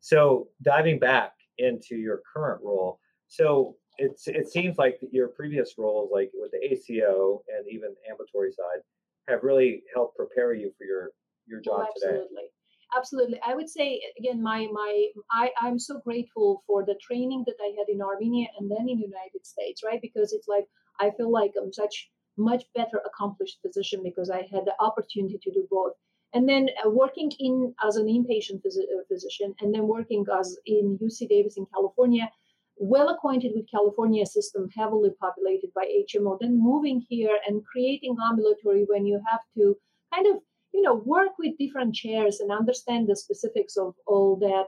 So 0.00 0.48
diving 0.62 0.98
back 0.98 1.32
into 1.58 1.96
your 1.96 2.20
current 2.34 2.60
role, 2.62 2.98
so 3.28 3.76
it's 3.98 4.26
it 4.26 4.48
seems 4.48 4.76
like 4.76 4.98
your 5.12 5.28
previous 5.28 5.74
roles, 5.78 6.10
like 6.12 6.30
with 6.34 6.50
the 6.50 6.72
ACO 6.72 7.42
and 7.48 7.66
even 7.70 7.94
ambulatory 8.10 8.52
side, 8.52 8.82
have 9.28 9.42
really 9.42 9.82
helped 9.94 10.16
prepare 10.16 10.52
you 10.52 10.72
for 10.76 10.84
your 10.84 11.10
your 11.46 11.60
oh, 11.60 11.62
job 11.62 11.80
oh, 11.80 11.92
absolutely. 11.94 12.28
today 12.28 12.48
absolutely. 12.96 13.40
I 13.46 13.54
would 13.54 13.68
say 13.68 14.00
again 14.18 14.42
my 14.42 14.66
my 14.72 15.06
I, 15.30 15.50
i'm 15.60 15.78
so 15.78 16.00
grateful 16.00 16.62
for 16.66 16.84
the 16.84 16.96
training 17.06 17.44
that 17.46 17.56
i 17.60 17.70
had 17.78 17.88
in 17.88 18.00
armenia 18.02 18.48
and 18.58 18.70
then 18.70 18.88
in 18.88 18.98
united 18.98 19.44
states 19.44 19.82
right? 19.84 20.00
Because 20.00 20.32
it's 20.32 20.48
like 20.48 20.66
i 21.00 21.10
feel 21.16 21.30
like 21.30 21.52
i'm 21.60 21.72
such 21.72 22.10
much 22.36 22.64
better 22.74 23.00
accomplished 23.06 23.58
physician 23.62 24.00
because 24.02 24.30
i 24.30 24.42
had 24.52 24.64
the 24.64 24.74
opportunity 24.80 25.38
to 25.42 25.52
do 25.52 25.66
both. 25.70 25.92
And 26.32 26.48
then 26.48 26.68
uh, 26.84 26.90
working 26.90 27.30
in 27.38 27.74
as 27.86 27.94
an 27.96 28.06
inpatient 28.06 28.60
phys- 28.64 28.90
uh, 28.94 29.04
physician 29.08 29.54
and 29.60 29.72
then 29.72 29.86
working 29.86 30.24
as 30.40 30.58
in 30.66 30.98
uc 31.02 31.28
davis 31.28 31.56
in 31.56 31.66
california 31.74 32.30
well 32.76 33.08
acquainted 33.08 33.52
with 33.54 33.70
california 33.70 34.26
system 34.26 34.68
heavily 34.76 35.10
populated 35.20 35.70
by 35.74 35.84
hmo 35.86 36.36
then 36.40 36.60
moving 36.70 37.04
here 37.08 37.38
and 37.46 37.64
creating 37.64 38.16
ambulatory 38.28 38.84
when 38.88 39.06
you 39.06 39.20
have 39.30 39.42
to 39.56 39.76
kind 40.12 40.26
of 40.26 40.42
you 40.74 40.82
know 40.82 40.94
work 40.94 41.32
with 41.38 41.58
different 41.58 41.94
chairs 41.94 42.40
and 42.40 42.50
understand 42.50 43.08
the 43.08 43.16
specifics 43.16 43.76
of 43.76 43.94
all 44.06 44.36
that 44.36 44.66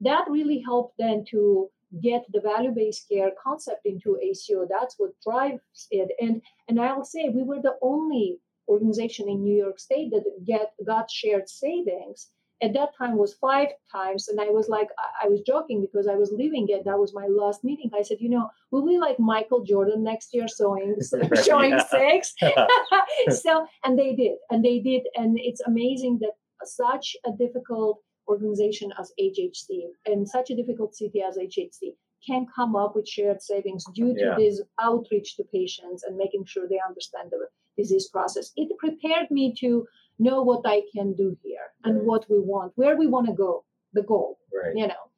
that 0.00 0.24
really 0.28 0.60
helped 0.60 0.94
then 0.98 1.24
to 1.30 1.70
get 2.02 2.24
the 2.32 2.40
value-based 2.40 3.08
care 3.08 3.30
concept 3.42 3.86
into 3.86 4.18
ACO. 4.20 4.66
That's 4.68 4.96
what 4.98 5.12
drives 5.22 5.86
it. 5.90 6.10
And 6.20 6.42
and 6.68 6.80
I'll 6.80 7.04
say 7.04 7.28
we 7.28 7.44
were 7.44 7.62
the 7.62 7.76
only 7.82 8.38
organization 8.68 9.28
in 9.28 9.42
New 9.42 9.56
York 9.56 9.78
State 9.78 10.10
that 10.10 10.24
get 10.44 10.72
got 10.84 11.10
shared 11.10 11.48
savings 11.48 12.30
at 12.62 12.72
that 12.72 12.96
time 12.96 13.16
was 13.16 13.34
five 13.34 13.68
times 13.90 14.28
and 14.28 14.40
i 14.40 14.48
was 14.48 14.68
like 14.68 14.88
i 15.22 15.28
was 15.28 15.40
joking 15.42 15.80
because 15.80 16.06
i 16.06 16.14
was 16.14 16.32
leaving 16.32 16.66
it. 16.68 16.84
That 16.84 16.98
was 16.98 17.12
my 17.14 17.26
last 17.26 17.64
meeting. 17.64 17.90
I 17.94 18.02
said 18.02 18.18
you 18.20 18.30
know 18.30 18.48
will 18.70 18.84
we 18.84 18.98
like 18.98 19.18
michael 19.18 19.64
jordan 19.64 20.02
next 20.04 20.34
year 20.34 20.46
showing 20.48 20.96
showing 21.44 21.78
six? 21.90 22.34
So 23.30 23.66
and 23.84 23.98
they 23.98 24.14
did 24.14 24.36
and 24.50 24.64
they 24.64 24.78
did 24.78 25.02
and 25.16 25.38
it's 25.38 25.62
amazing 25.62 26.20
that 26.22 26.32
such 26.64 27.16
a 27.26 27.32
difficult 27.32 28.00
organization 28.28 28.92
as 28.98 29.12
hhc 29.20 29.68
and 30.06 30.26
such 30.26 30.50
a 30.50 30.56
difficult 30.56 30.94
city 30.94 31.22
as 31.22 31.36
hhc 31.36 31.94
can 32.26 32.46
come 32.54 32.74
up 32.74 32.96
with 32.96 33.06
shared 33.06 33.42
savings 33.42 33.84
due 33.94 34.14
to 34.14 34.20
yeah. 34.20 34.34
this 34.38 34.62
outreach 34.80 35.36
to 35.36 35.44
patients 35.44 36.04
and 36.04 36.16
making 36.16 36.44
sure 36.46 36.66
they 36.66 36.80
understand 36.86 37.30
the 37.30 37.46
disease 37.76 38.08
process. 38.08 38.52
It 38.56 38.76
prepared 38.78 39.30
me 39.30 39.54
to 39.60 39.86
know 40.18 40.42
what 40.42 40.62
I 40.64 40.82
can 40.94 41.14
do 41.14 41.36
here 41.42 41.58
and 41.84 41.96
right. 41.96 42.04
what 42.04 42.26
we 42.30 42.38
want, 42.40 42.72
where 42.76 42.96
we 42.96 43.06
want 43.06 43.26
to 43.26 43.32
go, 43.32 43.64
the 43.92 44.02
goal. 44.02 44.38
Right. 44.52 44.76
You 44.76 44.88
know. 44.88 45.10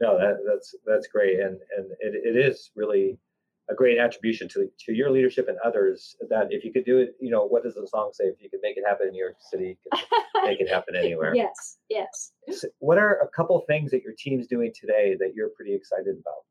No, 0.00 0.18
that, 0.18 0.38
that's 0.46 0.74
that's 0.86 1.06
great, 1.06 1.38
and 1.38 1.58
and 1.76 1.86
it, 2.00 2.14
it 2.24 2.36
is 2.36 2.70
really 2.74 3.16
a 3.70 3.74
great 3.74 3.98
attribution 3.98 4.48
to 4.48 4.68
to 4.80 4.92
your 4.92 5.10
leadership 5.10 5.48
and 5.48 5.56
others 5.64 6.16
that 6.28 6.48
if 6.50 6.64
you 6.64 6.72
could 6.72 6.84
do 6.84 6.98
it, 6.98 7.14
you 7.20 7.30
know, 7.30 7.46
what 7.46 7.62
does 7.62 7.74
the 7.74 7.86
song 7.86 8.10
say? 8.12 8.24
If 8.24 8.36
you 8.40 8.50
could 8.50 8.60
make 8.62 8.76
it 8.76 8.84
happen 8.86 9.06
in 9.06 9.12
New 9.12 9.22
York 9.22 9.36
City, 9.38 9.78
make 10.44 10.60
it 10.60 10.68
happen 10.68 10.96
anywhere. 10.96 11.34
Yes, 11.34 11.78
yes. 11.88 12.32
So 12.50 12.68
what 12.80 12.98
are 12.98 13.20
a 13.20 13.28
couple 13.28 13.58
things 13.68 13.90
that 13.92 14.02
your 14.02 14.14
team's 14.18 14.46
doing 14.46 14.72
today 14.78 15.16
that 15.20 15.32
you're 15.34 15.50
pretty 15.50 15.74
excited 15.74 16.16
about? 16.20 16.44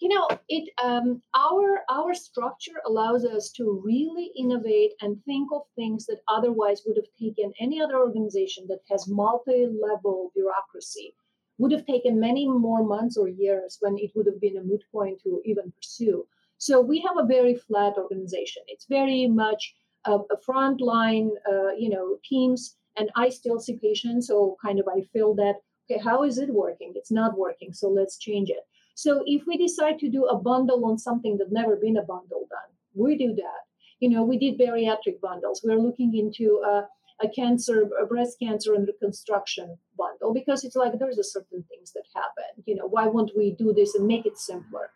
You 0.00 0.08
know 0.08 0.26
it 0.48 0.68
um, 0.82 1.22
our 1.34 1.80
our 1.90 2.14
structure 2.14 2.80
allows 2.86 3.24
us 3.24 3.50
to 3.52 3.80
really 3.84 4.30
innovate 4.36 4.92
and 5.00 5.22
think 5.24 5.48
of 5.52 5.62
things 5.76 6.06
that 6.06 6.20
otherwise 6.28 6.82
would 6.86 6.96
have 6.96 7.12
taken 7.18 7.52
any 7.60 7.80
other 7.80 7.98
organization 7.98 8.66
that 8.68 8.80
has 8.90 9.08
multi-level 9.08 10.32
bureaucracy 10.34 11.14
would 11.58 11.72
have 11.72 11.86
taken 11.86 12.18
many 12.18 12.48
more 12.48 12.82
months 12.82 13.18
or 13.18 13.28
years 13.28 13.76
when 13.80 13.98
it 13.98 14.10
would 14.14 14.26
have 14.26 14.40
been 14.40 14.56
a 14.56 14.62
moot 14.62 14.82
point 14.90 15.20
to 15.22 15.42
even 15.44 15.70
pursue. 15.76 16.26
So 16.56 16.80
we 16.80 17.00
have 17.06 17.18
a 17.18 17.26
very 17.26 17.54
flat 17.54 17.94
organization. 17.98 18.62
It's 18.66 18.86
very 18.86 19.26
much 19.26 19.74
a, 20.06 20.12
a 20.12 20.36
frontline 20.48 21.30
uh, 21.50 21.72
you 21.76 21.90
know 21.90 22.16
teams 22.24 22.76
and 22.96 23.10
i 23.16 23.28
still 23.28 23.58
see 23.60 23.76
patients 23.76 24.28
so 24.28 24.56
kind 24.62 24.80
of 24.80 24.88
i 24.88 25.00
feel 25.12 25.34
that 25.34 25.56
okay 25.90 26.00
how 26.02 26.22
is 26.22 26.38
it 26.38 26.48
working? 26.50 26.92
It's 26.94 27.10
not 27.10 27.36
working 27.36 27.72
so 27.72 27.88
let's 27.88 28.18
change 28.18 28.50
it 28.50 28.64
so 28.94 29.22
if 29.26 29.42
we 29.46 29.56
decide 29.56 29.98
to 30.00 30.10
do 30.10 30.26
a 30.26 30.38
bundle 30.38 30.84
on 30.86 30.98
something 30.98 31.36
that's 31.38 31.52
never 31.52 31.76
been 31.76 31.96
a 31.96 32.02
bundle 32.02 32.46
done, 32.50 32.70
we 32.94 33.16
do 33.16 33.34
that. 33.34 33.62
You 34.00 34.08
know, 34.10 34.24
we 34.24 34.38
did 34.38 34.58
bariatric 34.58 35.20
bundles. 35.20 35.62
We're 35.62 35.78
looking 35.78 36.16
into 36.16 36.62
a, 36.66 36.88
a 37.22 37.28
cancer, 37.28 37.88
a 38.00 38.06
breast 38.06 38.38
cancer 38.40 38.74
and 38.74 38.86
reconstruction 38.86 39.76
bundle 39.96 40.32
because 40.32 40.64
it's 40.64 40.76
like 40.76 40.98
there's 40.98 41.18
a 41.18 41.24
certain 41.24 41.64
things 41.68 41.92
that 41.92 42.04
happen. 42.14 42.64
You 42.66 42.76
know, 42.76 42.86
why 42.86 43.06
won't 43.06 43.32
we 43.36 43.52
do 43.52 43.72
this 43.72 43.94
and 43.94 44.06
make 44.06 44.26
it 44.26 44.38
simpler? 44.38 44.90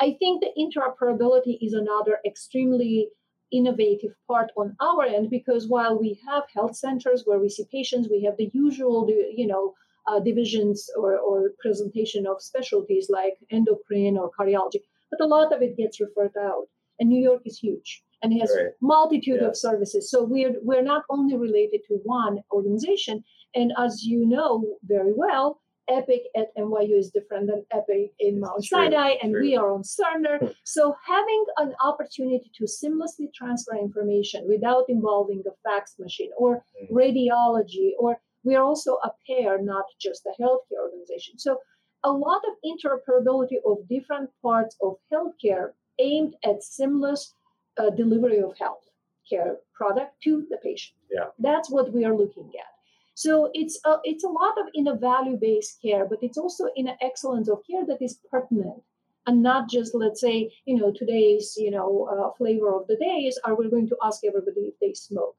I 0.00 0.16
think 0.18 0.42
the 0.42 0.52
interoperability 0.58 1.58
is 1.60 1.74
another 1.74 2.18
extremely 2.24 3.08
innovative 3.52 4.12
part 4.26 4.50
on 4.56 4.76
our 4.80 5.04
end 5.04 5.28
because 5.28 5.68
while 5.68 5.98
we 5.98 6.20
have 6.26 6.44
health 6.54 6.76
centers 6.76 7.24
where 7.24 7.38
we 7.38 7.48
see 7.48 7.64
patients, 7.70 8.08
we 8.10 8.22
have 8.22 8.36
the 8.36 8.50
usual, 8.54 9.08
you 9.08 9.46
know, 9.46 9.74
uh, 10.10 10.20
divisions 10.20 10.88
or, 10.96 11.18
or 11.18 11.52
presentation 11.60 12.26
of 12.26 12.42
specialties 12.42 13.08
like 13.10 13.34
endocrine 13.50 14.16
or 14.18 14.30
cardiology, 14.38 14.80
but 15.10 15.20
a 15.20 15.26
lot 15.26 15.52
of 15.54 15.62
it 15.62 15.76
gets 15.76 16.00
referred 16.00 16.36
out. 16.38 16.66
And 16.98 17.08
New 17.08 17.22
York 17.22 17.42
is 17.46 17.58
huge 17.58 18.02
and 18.22 18.38
has 18.40 18.52
right. 18.54 18.72
multitude 18.82 19.38
yeah. 19.40 19.48
of 19.48 19.56
services. 19.56 20.10
So 20.10 20.22
we're 20.22 20.56
we're 20.62 20.82
not 20.82 21.04
only 21.08 21.36
related 21.36 21.80
to 21.88 21.94
one 22.04 22.38
organization. 22.52 23.24
And 23.54 23.72
as 23.78 24.02
you 24.04 24.26
know 24.26 24.76
very 24.84 25.12
well, 25.16 25.60
Epic 25.88 26.22
at 26.36 26.54
NYU 26.56 26.98
is 26.98 27.10
different 27.10 27.48
than 27.48 27.64
Epic 27.72 28.12
in 28.20 28.40
Mount 28.40 28.64
Sinai, 28.64 29.14
and 29.22 29.32
True. 29.32 29.42
we 29.42 29.56
are 29.56 29.72
on 29.72 29.82
Cerner. 29.82 30.54
So 30.64 30.94
having 31.06 31.44
an 31.56 31.74
opportunity 31.82 32.50
to 32.58 32.64
seamlessly 32.64 33.32
transfer 33.34 33.76
information 33.76 34.46
without 34.46 34.84
involving 34.88 35.42
a 35.46 35.54
fax 35.68 35.94
machine 35.98 36.30
or 36.36 36.62
mm. 36.76 36.90
radiology 36.92 37.90
or 37.98 38.20
we 38.44 38.54
are 38.54 38.64
also 38.64 38.92
a 39.04 39.10
payer, 39.26 39.58
not 39.60 39.84
just 40.00 40.26
a 40.26 40.42
healthcare 40.42 40.82
organization. 40.82 41.38
So 41.38 41.58
a 42.04 42.10
lot 42.10 42.42
of 42.48 42.54
interoperability 42.64 43.56
of 43.66 43.88
different 43.88 44.30
parts 44.42 44.76
of 44.80 44.96
healthcare 45.12 45.72
aimed 45.98 46.34
at 46.44 46.62
seamless 46.62 47.34
uh, 47.78 47.90
delivery 47.90 48.40
of 48.40 48.56
health 48.58 48.84
care 49.28 49.56
product 49.74 50.14
to 50.24 50.46
the 50.50 50.56
patient. 50.58 50.96
Yeah. 51.12 51.26
That's 51.38 51.70
what 51.70 51.92
we 51.92 52.04
are 52.04 52.16
looking 52.16 52.50
at. 52.58 52.72
So 53.14 53.50
it's 53.52 53.78
a, 53.84 53.98
it's 54.04 54.24
a 54.24 54.28
lot 54.28 54.58
of 54.58 54.66
in 54.72 54.88
a 54.88 54.96
value-based 54.96 55.82
care, 55.82 56.06
but 56.08 56.22
it's 56.22 56.38
also 56.38 56.68
in 56.74 56.88
an 56.88 56.96
excellence 57.02 57.48
of 57.50 57.58
care 57.68 57.84
that 57.86 58.00
is 58.00 58.18
pertinent 58.30 58.82
and 59.26 59.42
not 59.42 59.68
just 59.68 59.94
let's 59.94 60.20
say 60.20 60.50
you 60.64 60.76
know 60.76 60.92
today's 60.92 61.54
you 61.56 61.70
know 61.70 62.08
uh, 62.12 62.30
flavor 62.36 62.74
of 62.74 62.86
the 62.86 62.96
day 62.96 63.18
is 63.28 63.38
are 63.44 63.54
we 63.54 63.70
going 63.70 63.88
to 63.88 63.96
ask 64.02 64.20
everybody 64.24 64.62
if 64.62 64.74
they 64.80 64.92
smoke 64.94 65.36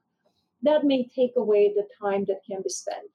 that 0.62 0.84
may 0.84 1.06
take 1.14 1.32
away 1.36 1.72
the 1.74 1.86
time 2.00 2.24
that 2.26 2.40
can 2.48 2.62
be 2.62 2.68
spent 2.68 3.10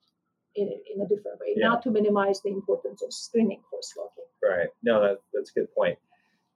in, 0.54 0.68
in 0.94 1.00
a 1.00 1.08
different 1.08 1.38
way 1.40 1.54
yeah. 1.56 1.68
not 1.68 1.82
to 1.82 1.90
minimize 1.90 2.40
the 2.42 2.50
importance 2.50 3.02
of 3.02 3.12
screening 3.12 3.62
for 3.70 3.80
smoking 3.82 4.24
right 4.42 4.68
no 4.82 5.00
that, 5.00 5.18
that's 5.32 5.50
a 5.50 5.60
good 5.60 5.74
point 5.74 5.98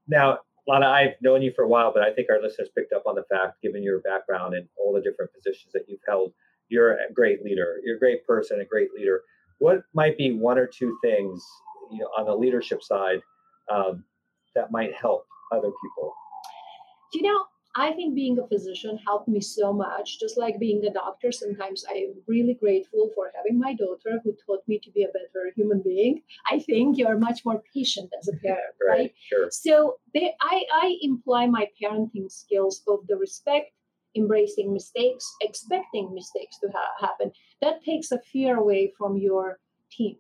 now 0.08 0.38
Lana, 0.68 0.86
I've 0.86 1.14
known 1.20 1.42
you 1.42 1.52
for 1.54 1.64
a 1.64 1.68
while, 1.68 1.92
but 1.92 2.04
I 2.04 2.12
think 2.12 2.28
our 2.30 2.40
listeners 2.40 2.68
picked 2.76 2.92
up 2.92 3.02
on 3.06 3.16
the 3.16 3.24
fact, 3.24 3.60
given 3.62 3.82
your 3.82 4.00
background 4.00 4.54
and 4.54 4.68
all 4.78 4.92
the 4.92 5.00
different 5.00 5.32
positions 5.32 5.72
that 5.72 5.86
you've 5.88 6.00
held, 6.06 6.32
you're 6.68 6.92
a 6.92 7.12
great 7.12 7.44
leader. 7.44 7.80
You're 7.84 7.96
a 7.96 7.98
great 7.98 8.24
person, 8.26 8.60
a 8.60 8.64
great 8.64 8.90
leader. 8.96 9.22
What 9.58 9.82
might 9.92 10.16
be 10.16 10.32
one 10.32 10.58
or 10.58 10.66
two 10.66 10.96
things, 11.02 11.44
you 11.90 11.98
know, 11.98 12.08
on 12.16 12.26
the 12.26 12.34
leadership 12.34 12.82
side 12.82 13.20
um, 13.70 14.04
that 14.54 14.70
might 14.70 14.94
help 14.94 15.26
other 15.52 15.70
people? 15.82 16.14
You 17.12 17.22
know, 17.22 17.44
I 17.74 17.92
think 17.92 18.14
being 18.14 18.38
a 18.38 18.46
physician 18.46 18.98
helped 18.98 19.28
me 19.28 19.40
so 19.40 19.72
much. 19.72 20.20
Just 20.20 20.36
like 20.36 20.58
being 20.58 20.84
a 20.84 20.92
doctor, 20.92 21.32
sometimes 21.32 21.84
I'm 21.88 22.14
really 22.26 22.54
grateful 22.54 23.10
for 23.14 23.30
having 23.34 23.58
my 23.58 23.74
daughter 23.74 24.20
who 24.22 24.36
taught 24.46 24.62
me 24.68 24.78
to 24.80 24.90
be 24.90 25.04
a 25.04 25.08
better 25.08 25.52
human 25.56 25.80
being. 25.82 26.22
I 26.50 26.58
think 26.58 26.98
you're 26.98 27.18
much 27.18 27.44
more 27.44 27.62
patient 27.74 28.10
as 28.18 28.28
a 28.28 28.36
parent, 28.38 28.74
right? 28.88 28.98
right? 28.98 29.14
Sure. 29.28 29.48
So 29.50 29.96
they, 30.12 30.34
I, 30.40 30.64
I 30.74 30.96
imply 31.00 31.46
my 31.46 31.66
parenting 31.82 32.30
skills 32.30 32.82
of 32.88 33.06
the 33.08 33.16
respect, 33.16 33.72
embracing 34.14 34.72
mistakes, 34.72 35.24
expecting 35.40 36.14
mistakes 36.14 36.58
to 36.60 36.68
ha- 36.74 37.06
happen. 37.06 37.32
That 37.62 37.82
takes 37.84 38.12
a 38.12 38.20
fear 38.32 38.58
away 38.58 38.92
from 38.98 39.16
your 39.16 39.58
team 39.90 40.16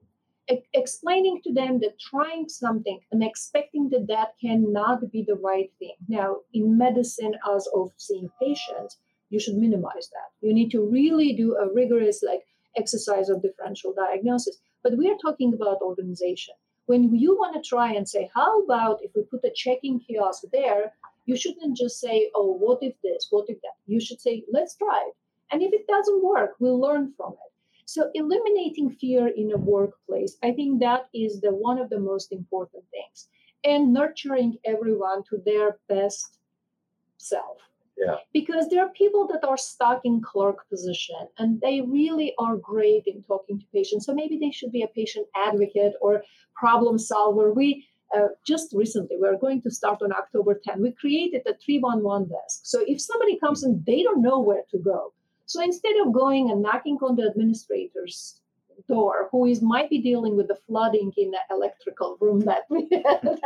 explaining 0.74 1.40
to 1.44 1.52
them 1.52 1.78
that 1.80 1.98
trying 1.98 2.48
something 2.48 3.00
and 3.10 3.22
expecting 3.22 3.88
that 3.90 4.06
that 4.08 4.34
cannot 4.40 5.10
be 5.10 5.22
the 5.26 5.36
right 5.36 5.70
thing. 5.78 5.94
Now, 6.08 6.38
in 6.52 6.76
medicine, 6.78 7.34
as 7.54 7.68
of 7.74 7.90
seeing 7.96 8.30
patients, 8.40 8.98
you 9.30 9.38
should 9.40 9.56
minimize 9.56 10.08
that. 10.12 10.30
You 10.46 10.52
need 10.52 10.70
to 10.72 10.84
really 10.84 11.32
do 11.32 11.56
a 11.56 11.72
rigorous 11.72 12.22
like 12.22 12.42
exercise 12.76 13.28
of 13.28 13.42
differential 13.42 13.94
diagnosis. 13.94 14.58
But 14.82 14.96
we 14.96 15.08
are 15.10 15.16
talking 15.22 15.54
about 15.54 15.80
organization. 15.80 16.54
When 16.86 17.14
you 17.14 17.36
want 17.36 17.54
to 17.54 17.68
try 17.68 17.92
and 17.92 18.08
say, 18.08 18.30
how 18.34 18.62
about 18.62 19.02
if 19.02 19.12
we 19.14 19.22
put 19.22 19.44
a 19.44 19.52
checking 19.54 20.00
kiosk 20.00 20.42
there, 20.52 20.92
you 21.26 21.36
shouldn't 21.36 21.76
just 21.76 22.00
say, 22.00 22.30
oh, 22.34 22.52
what 22.52 22.78
if 22.82 22.94
this, 23.02 23.28
what 23.30 23.48
if 23.48 23.60
that? 23.62 23.76
You 23.86 24.00
should 24.00 24.20
say, 24.20 24.44
let's 24.52 24.76
try 24.76 25.04
it. 25.08 25.14
And 25.52 25.62
if 25.62 25.72
it 25.72 25.86
doesn't 25.86 26.24
work, 26.24 26.56
we'll 26.58 26.80
learn 26.80 27.12
from 27.16 27.32
it. 27.32 27.51
So 27.84 28.10
eliminating 28.14 28.90
fear 28.90 29.28
in 29.28 29.52
a 29.52 29.58
workplace, 29.58 30.36
I 30.42 30.52
think 30.52 30.80
that 30.80 31.08
is 31.12 31.40
the 31.40 31.52
one 31.52 31.78
of 31.78 31.90
the 31.90 32.00
most 32.00 32.32
important 32.32 32.84
things. 32.90 33.28
And 33.64 33.92
nurturing 33.92 34.58
everyone 34.64 35.22
to 35.30 35.40
their 35.44 35.78
best 35.88 36.38
self. 37.16 37.58
Yeah. 37.96 38.16
Because 38.32 38.68
there 38.68 38.84
are 38.84 38.88
people 38.90 39.28
that 39.28 39.46
are 39.46 39.56
stuck 39.56 40.00
in 40.04 40.20
clerk 40.22 40.68
position 40.68 41.28
and 41.38 41.60
they 41.60 41.82
really 41.82 42.34
are 42.38 42.56
great 42.56 43.04
in 43.06 43.22
talking 43.22 43.60
to 43.60 43.66
patients. 43.72 44.06
So 44.06 44.14
maybe 44.14 44.38
they 44.38 44.50
should 44.50 44.72
be 44.72 44.82
a 44.82 44.88
patient 44.88 45.28
advocate 45.36 45.92
or 46.00 46.22
problem 46.54 46.98
solver. 46.98 47.52
We 47.52 47.86
uh, 48.16 48.28
just 48.46 48.72
recently, 48.74 49.16
we're 49.18 49.38
going 49.38 49.62
to 49.62 49.70
start 49.70 50.02
on 50.02 50.12
October 50.12 50.60
10. 50.62 50.82
We 50.82 50.92
created 50.92 51.42
a 51.46 51.54
311 51.64 52.28
desk. 52.28 52.60
So 52.64 52.84
if 52.86 53.00
somebody 53.00 53.38
comes 53.38 53.62
and 53.62 53.84
they 53.86 54.02
don't 54.02 54.22
know 54.22 54.40
where 54.40 54.64
to 54.70 54.78
go, 54.78 55.12
so 55.52 55.62
instead 55.62 55.96
of 56.02 56.14
going 56.14 56.50
and 56.50 56.62
knocking 56.62 56.96
on 57.02 57.14
the 57.14 57.28
administrator's 57.28 58.40
door, 58.88 59.28
who 59.30 59.44
is 59.44 59.60
might 59.60 59.90
be 59.90 59.98
dealing 59.98 60.34
with 60.34 60.48
the 60.48 60.58
flooding 60.66 61.12
in 61.18 61.30
the 61.30 61.40
electrical 61.50 62.16
room 62.22 62.40
that 62.40 62.62
we 62.70 62.88
had, 62.90 63.38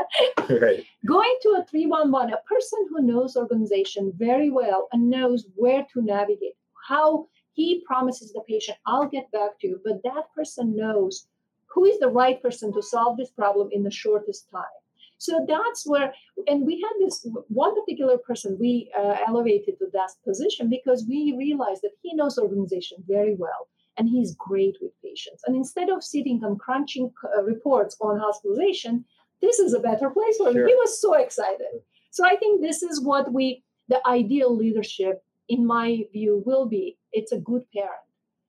right. 0.63 0.85
going 1.05 1.37
to 1.43 1.49
a 1.59 1.65
311, 1.69 2.33
a 2.33 2.37
person 2.49 2.79
who 2.89 3.03
knows 3.03 3.37
organization 3.37 4.13
very 4.17 4.51
well 4.51 4.87
and 4.93 5.11
knows 5.11 5.49
where 5.57 5.85
to 5.93 6.01
navigate, 6.01 6.55
how 6.89 7.27
he 7.55 7.83
promises 7.85 8.33
the 8.33 8.43
patient, 8.49 8.79
I'll 8.87 9.09
get 9.09 9.29
back 9.33 9.59
to 9.59 9.67
you, 9.67 9.81
but 9.85 10.01
that 10.05 10.33
person 10.33 10.77
knows 10.77 11.27
who 11.67 11.87
is 11.87 11.99
the 11.99 12.09
right 12.09 12.41
person 12.41 12.73
to 12.73 12.83
solve 12.83 13.17
this 13.17 13.33
problem 13.33 13.71
in 13.73 13.83
the 13.83 13.91
shortest 13.91 14.49
time. 14.49 14.79
So 15.19 15.45
that's 15.49 15.87
where, 15.87 16.13
and 16.47 16.67
we 16.67 16.81
had 16.81 16.93
this 17.05 17.27
one 17.49 17.75
particular 17.75 18.19
person 18.19 18.57
we 18.61 18.91
uh, 18.99 19.17
elevated 19.27 19.79
to 19.79 19.87
that 19.93 20.11
position 20.25 20.69
because 20.69 21.07
we 21.09 21.35
realized 21.37 21.83
that 21.83 21.93
he 22.03 22.15
knows 22.15 22.39
organization 22.39 22.99
very 23.07 23.35
well 23.35 23.69
and 23.97 24.09
he's 24.09 24.35
great 24.35 24.77
with 24.81 24.93
patients. 25.03 25.43
And 25.47 25.57
instead 25.57 25.89
of 25.89 26.05
sitting 26.05 26.45
and 26.45 26.59
crunching 26.59 27.11
uh, 27.37 27.43
reports 27.43 27.97
on 28.01 28.21
hospitalization, 28.21 29.05
this 29.41 29.59
is 29.59 29.73
a 29.73 29.81
better 29.81 30.11
place 30.11 30.37
for 30.37 30.49
him. 30.49 30.55
Sure. 30.55 30.69
He 30.69 30.75
was 30.75 31.01
so 31.01 31.15
excited. 31.15 31.81
So 32.11 32.27
I 32.27 32.37
think 32.37 32.61
this 32.61 32.83
is 32.83 33.01
what 33.01 33.33
we, 33.33 33.65
the 33.89 34.07
ideal 34.07 34.55
leadership, 34.55 35.25
in 35.49 35.67
my 35.67 36.05
view, 36.13 36.43
will 36.45 36.67
be. 36.67 36.99
It's 37.13 37.33
a 37.33 37.39
good 37.39 37.63
parent. 37.75 37.93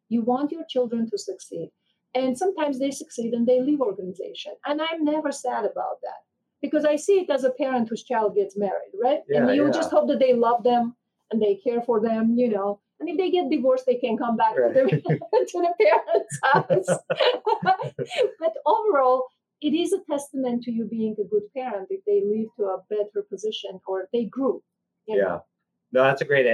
You 0.10 0.22
want 0.22 0.52
your 0.52 0.66
children 0.70 1.10
to 1.10 1.18
succeed. 1.18 1.72
And 2.14 2.38
sometimes 2.38 2.80
they 2.80 2.92
succeed 2.92 3.34
and 3.34 3.48
they 3.48 3.62
leave 3.62 3.80
organization. 3.80 4.54
And 4.66 4.82
I'm 4.82 5.06
never 5.06 5.32
sad 5.32 5.66
about 5.66 6.02
that 6.02 6.24
because 6.62 6.86
I 6.86 6.96
see 6.96 7.20
it 7.20 7.30
as 7.30 7.44
a 7.44 7.52
parent 7.52 7.90
whose 7.90 8.04
child 8.04 8.36
gets 8.36 8.58
married, 8.58 8.92
right? 9.02 9.20
Yeah, 9.28 9.48
and 9.48 9.56
you 9.56 9.66
yeah. 9.66 9.72
just 9.72 9.92
hope 9.92 10.08
that 10.10 10.20
they 10.20 10.34
love 10.34 10.64
them 10.64 10.96
and 11.32 11.42
they 11.42 11.56
care 11.56 11.82
for 11.82 12.00
them, 12.00 12.36
you 12.38 12.50
know. 12.50 12.80
And 13.00 13.08
if 13.10 13.18
they 13.18 13.30
get 13.30 13.50
divorced, 13.50 13.86
they 13.86 13.96
can 13.96 14.18
come 14.18 14.38
back 14.38 14.58
right. 14.58 14.74
to, 14.74 14.84
the, 14.84 15.02
to 15.50 15.62
the 15.62 15.74
parents' 15.80 16.90
house. 16.90 17.94
but 18.40 18.54
overall, 18.66 19.26
it 19.62 19.74
is 19.74 19.94
a 19.94 20.00
testament 20.10 20.64
to 20.64 20.72
you 20.72 20.86
being 20.86 21.16
a 21.20 21.28
good 21.28 21.44
parent 21.56 21.88
if 21.90 22.02
they 22.06 22.22
leave 22.26 22.48
to 22.58 22.64
a 22.64 22.82
better 22.90 23.26
position 23.30 23.80
or 23.88 24.08
they 24.14 24.26
grew. 24.26 24.62
yeah. 25.08 25.16
Know. 25.16 25.46
No, 25.94 26.04
that's 26.04 26.22
a 26.22 26.26
great 26.26 26.46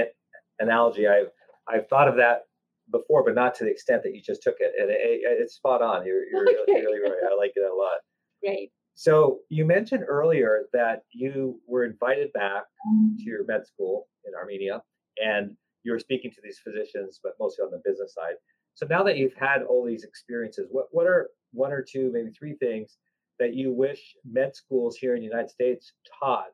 analogy. 0.60 1.08
I've 1.08 1.30
I've 1.68 1.88
thought 1.88 2.06
of 2.06 2.16
that 2.16 2.42
before, 2.90 3.24
but 3.24 3.34
not 3.34 3.54
to 3.56 3.64
the 3.64 3.70
extent 3.70 4.02
that 4.02 4.14
you 4.14 4.22
just 4.22 4.42
took 4.42 4.56
it. 4.60 4.72
And 4.78 4.90
it, 4.90 4.98
it, 5.00 5.20
it's 5.40 5.54
spot 5.54 5.82
on. 5.82 6.06
You're, 6.06 6.24
you're 6.26 6.42
okay. 6.42 6.56
really, 6.68 7.00
really 7.00 7.10
right. 7.22 7.32
I 7.32 7.36
like 7.36 7.52
it 7.56 7.60
a 7.60 7.74
lot. 7.74 7.98
Great. 8.42 8.70
So 8.94 9.40
you 9.48 9.64
mentioned 9.64 10.04
earlier 10.06 10.66
that 10.72 11.02
you 11.12 11.60
were 11.66 11.84
invited 11.84 12.32
back 12.32 12.64
mm-hmm. 12.86 13.16
to 13.16 13.24
your 13.24 13.44
med 13.44 13.66
school 13.66 14.08
in 14.24 14.34
Armenia 14.34 14.82
and 15.18 15.56
you 15.82 15.92
were 15.92 15.98
speaking 15.98 16.30
to 16.30 16.40
these 16.42 16.58
physicians, 16.58 17.20
but 17.22 17.32
mostly 17.38 17.64
on 17.64 17.70
the 17.70 17.82
business 17.84 18.14
side. 18.14 18.34
So 18.74 18.86
now 18.88 19.02
that 19.04 19.16
you've 19.16 19.34
had 19.34 19.62
all 19.62 19.84
these 19.84 20.04
experiences, 20.04 20.68
what, 20.70 20.86
what 20.90 21.06
are 21.06 21.30
one 21.52 21.72
or 21.72 21.82
two, 21.82 22.10
maybe 22.12 22.30
three 22.30 22.54
things 22.54 22.96
that 23.38 23.54
you 23.54 23.72
wish 23.72 24.00
med 24.24 24.54
schools 24.54 24.96
here 24.96 25.14
in 25.14 25.20
the 25.20 25.26
United 25.26 25.50
States 25.50 25.92
taught 26.20 26.50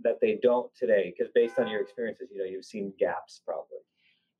that 0.00 0.18
they 0.20 0.38
don't 0.42 0.70
today? 0.76 1.12
Because 1.16 1.32
based 1.34 1.58
on 1.58 1.68
your 1.68 1.80
experiences, 1.80 2.28
you 2.32 2.38
know, 2.38 2.44
you've 2.44 2.64
seen 2.64 2.92
gaps 2.98 3.40
probably 3.44 3.78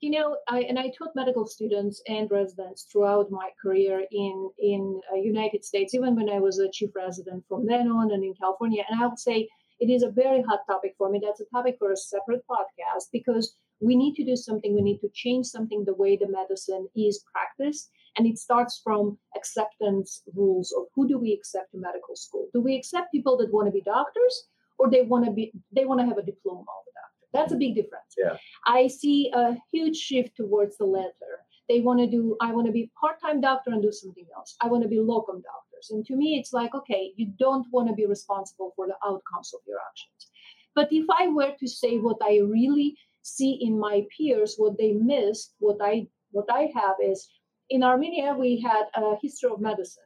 you 0.01 0.11
know, 0.11 0.37
I, 0.47 0.61
and 0.61 0.79
I 0.79 0.93
taught 0.97 1.17
medical 1.17 1.47
students 1.47 2.01
and 2.07 2.31
residents 2.31 2.87
throughout 2.91 3.31
my 3.31 3.51
career 3.61 4.05
in 4.13 4.51
in 4.59 5.01
uh, 5.13 5.17
United 5.17 5.65
States, 5.65 5.95
even 5.95 6.15
when 6.15 6.29
I 6.29 6.39
was 6.39 6.59
a 6.59 6.71
chief 6.71 6.91
resident 6.95 7.45
from 7.49 7.67
then 7.67 7.89
on 7.89 8.13
and 8.13 8.23
in 8.23 8.35
California. 8.35 8.85
And 8.89 9.01
I 9.03 9.07
would 9.07 9.19
say 9.19 9.49
it 9.81 9.91
is 9.91 10.03
a 10.03 10.11
very 10.11 10.43
hot 10.43 10.61
topic 10.67 10.95
for 10.99 11.11
me. 11.11 11.21
That's 11.23 11.41
a 11.41 11.51
topic 11.57 11.77
for 11.79 11.91
a 11.93 11.97
separate 11.97 12.45
podcast 12.49 13.07
because 13.13 13.55
we 13.81 13.97
need 13.97 14.15
to 14.17 14.25
do 14.25 14.37
something. 14.37 14.75
We 14.75 14.83
need 14.83 15.01
to 15.01 15.11
change 15.15 15.47
something 15.47 15.85
the 15.85 15.95
way 15.95 16.17
the 16.17 16.29
medicine 16.29 16.89
is 16.97 17.25
practiced. 17.33 17.91
And 18.17 18.27
it 18.27 18.39
starts 18.39 18.81
from 18.83 19.19
acceptance 19.37 20.23
rules 20.35 20.73
of 20.77 20.87
who 20.95 21.09
do 21.09 21.19
we 21.19 21.33
accept 21.33 21.73
to 21.73 21.79
medical 21.79 22.17
school? 22.17 22.49
Do 22.53 22.61
we 22.61 22.77
accept 22.77 23.13
people 23.13 23.37
that 23.39 23.53
want 23.53 23.67
to 23.67 23.73
be 23.73 23.83
doctors 23.83 24.47
or 24.79 24.91
they 24.91 25.03
want 25.03 25.25
to 25.27 25.33
be 25.33 25.53
they 25.73 25.85
want 25.85 26.01
to 26.01 26.07
have 26.07 26.19
a 26.19 26.23
diploma 26.23 26.65
doctor? 26.67 27.08
That's 27.33 27.53
a 27.53 27.57
big 27.57 27.75
difference. 27.75 28.15
Yeah. 28.17 28.37
I 28.67 28.87
see 28.87 29.31
a 29.35 29.57
huge 29.73 29.97
shift 29.97 30.37
towards 30.37 30.77
the 30.79 30.87
latter. 30.87 31.45
They 31.69 31.81
want 31.81 32.01
to 32.01 32.07
do, 32.07 32.37
I 32.41 32.53
want 32.53 32.67
to 32.67 32.73
be 32.73 32.91
part-time 32.99 33.43
doctor 33.43 33.71
and 33.71 33.83
do 33.83 33.93
something 33.93 34.27
else. 34.35 34.57
I 34.63 34.69
want 34.69 34.83
to 34.83 34.89
be 34.89 35.01
locum 35.01 35.37
doctors. 35.37 35.91
And 35.91 36.05
to 36.07 36.17
me, 36.17 36.39
it's 36.39 36.53
like, 36.55 36.75
okay, 36.75 37.13
you 37.17 37.27
don't 37.39 37.67
want 37.71 37.89
to 37.89 37.95
be 37.95 38.07
responsible 38.07 38.73
for 38.75 38.87
the 38.87 38.97
outcomes 39.07 39.53
of 39.53 39.61
your 39.67 39.79
actions. 39.79 40.31
But 40.75 40.89
if 40.91 41.05
I 41.11 41.29
were 41.29 41.53
to 41.59 41.69
say 41.69 41.99
what 41.99 42.17
I 42.23 42.39
really 42.39 42.97
see 43.23 43.59
in 43.61 43.79
my 43.79 44.07
peers, 44.17 44.55
what 44.57 44.79
they 44.79 44.93
missed, 44.93 45.55
what 45.59 45.77
I 45.83 46.07
what 46.31 46.47
I 46.51 46.71
have 46.75 46.97
is 47.03 47.29
in 47.71 47.83
Armenia, 47.83 48.35
we 48.35 48.61
had 48.61 48.85
a 48.95 49.17
history 49.21 49.51
of 49.51 49.61
medicine 49.61 50.05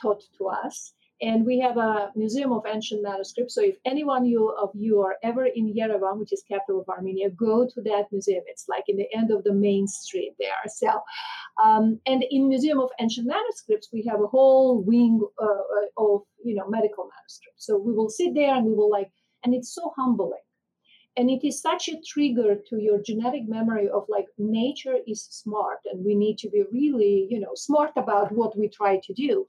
taught 0.00 0.22
to 0.38 0.48
us. 0.48 0.94
And 1.20 1.44
we 1.44 1.58
have 1.58 1.76
a 1.76 2.12
museum 2.14 2.52
of 2.52 2.62
ancient 2.66 3.02
manuscripts. 3.02 3.54
So 3.54 3.62
if 3.62 3.76
anyone 3.84 4.24
you, 4.24 4.50
of 4.50 4.70
you 4.74 5.00
are 5.00 5.16
ever 5.24 5.46
in 5.46 5.74
Yerevan, 5.74 6.18
which 6.18 6.32
is 6.32 6.44
capital 6.48 6.80
of 6.80 6.88
Armenia, 6.88 7.30
go 7.30 7.66
to 7.66 7.82
that 7.82 8.04
museum. 8.12 8.44
It's 8.46 8.66
like 8.68 8.84
in 8.86 8.96
the 8.96 9.08
end 9.12 9.32
of 9.32 9.42
the 9.42 9.52
main 9.52 9.88
street 9.88 10.34
there. 10.38 10.62
So, 10.68 11.00
um, 11.64 12.00
and 12.06 12.24
in 12.30 12.48
Museum 12.48 12.78
of 12.78 12.90
Ancient 13.00 13.26
Manuscripts, 13.26 13.88
we 13.92 14.04
have 14.08 14.20
a 14.20 14.28
whole 14.28 14.80
wing 14.80 15.20
uh, 15.42 15.44
uh, 15.44 16.14
of 16.14 16.22
you 16.44 16.54
know 16.54 16.68
medical 16.68 17.04
manuscripts. 17.04 17.66
So 17.66 17.76
we 17.76 17.92
will 17.92 18.10
sit 18.10 18.34
there 18.34 18.54
and 18.54 18.64
we 18.64 18.74
will 18.74 18.90
like, 18.90 19.10
and 19.44 19.54
it's 19.54 19.74
so 19.74 19.92
humbling 19.96 20.38
and 21.18 21.28
it 21.28 21.44
is 21.44 21.60
such 21.60 21.88
a 21.88 22.00
trigger 22.06 22.56
to 22.68 22.76
your 22.78 23.02
genetic 23.02 23.48
memory 23.48 23.88
of 23.88 24.04
like 24.08 24.26
nature 24.38 24.96
is 25.06 25.24
smart 25.24 25.78
and 25.90 26.04
we 26.04 26.14
need 26.14 26.38
to 26.38 26.48
be 26.48 26.62
really 26.72 27.26
you 27.28 27.40
know 27.40 27.54
smart 27.54 27.90
about 27.96 28.30
what 28.30 28.56
we 28.56 28.68
try 28.68 29.00
to 29.02 29.12
do 29.14 29.46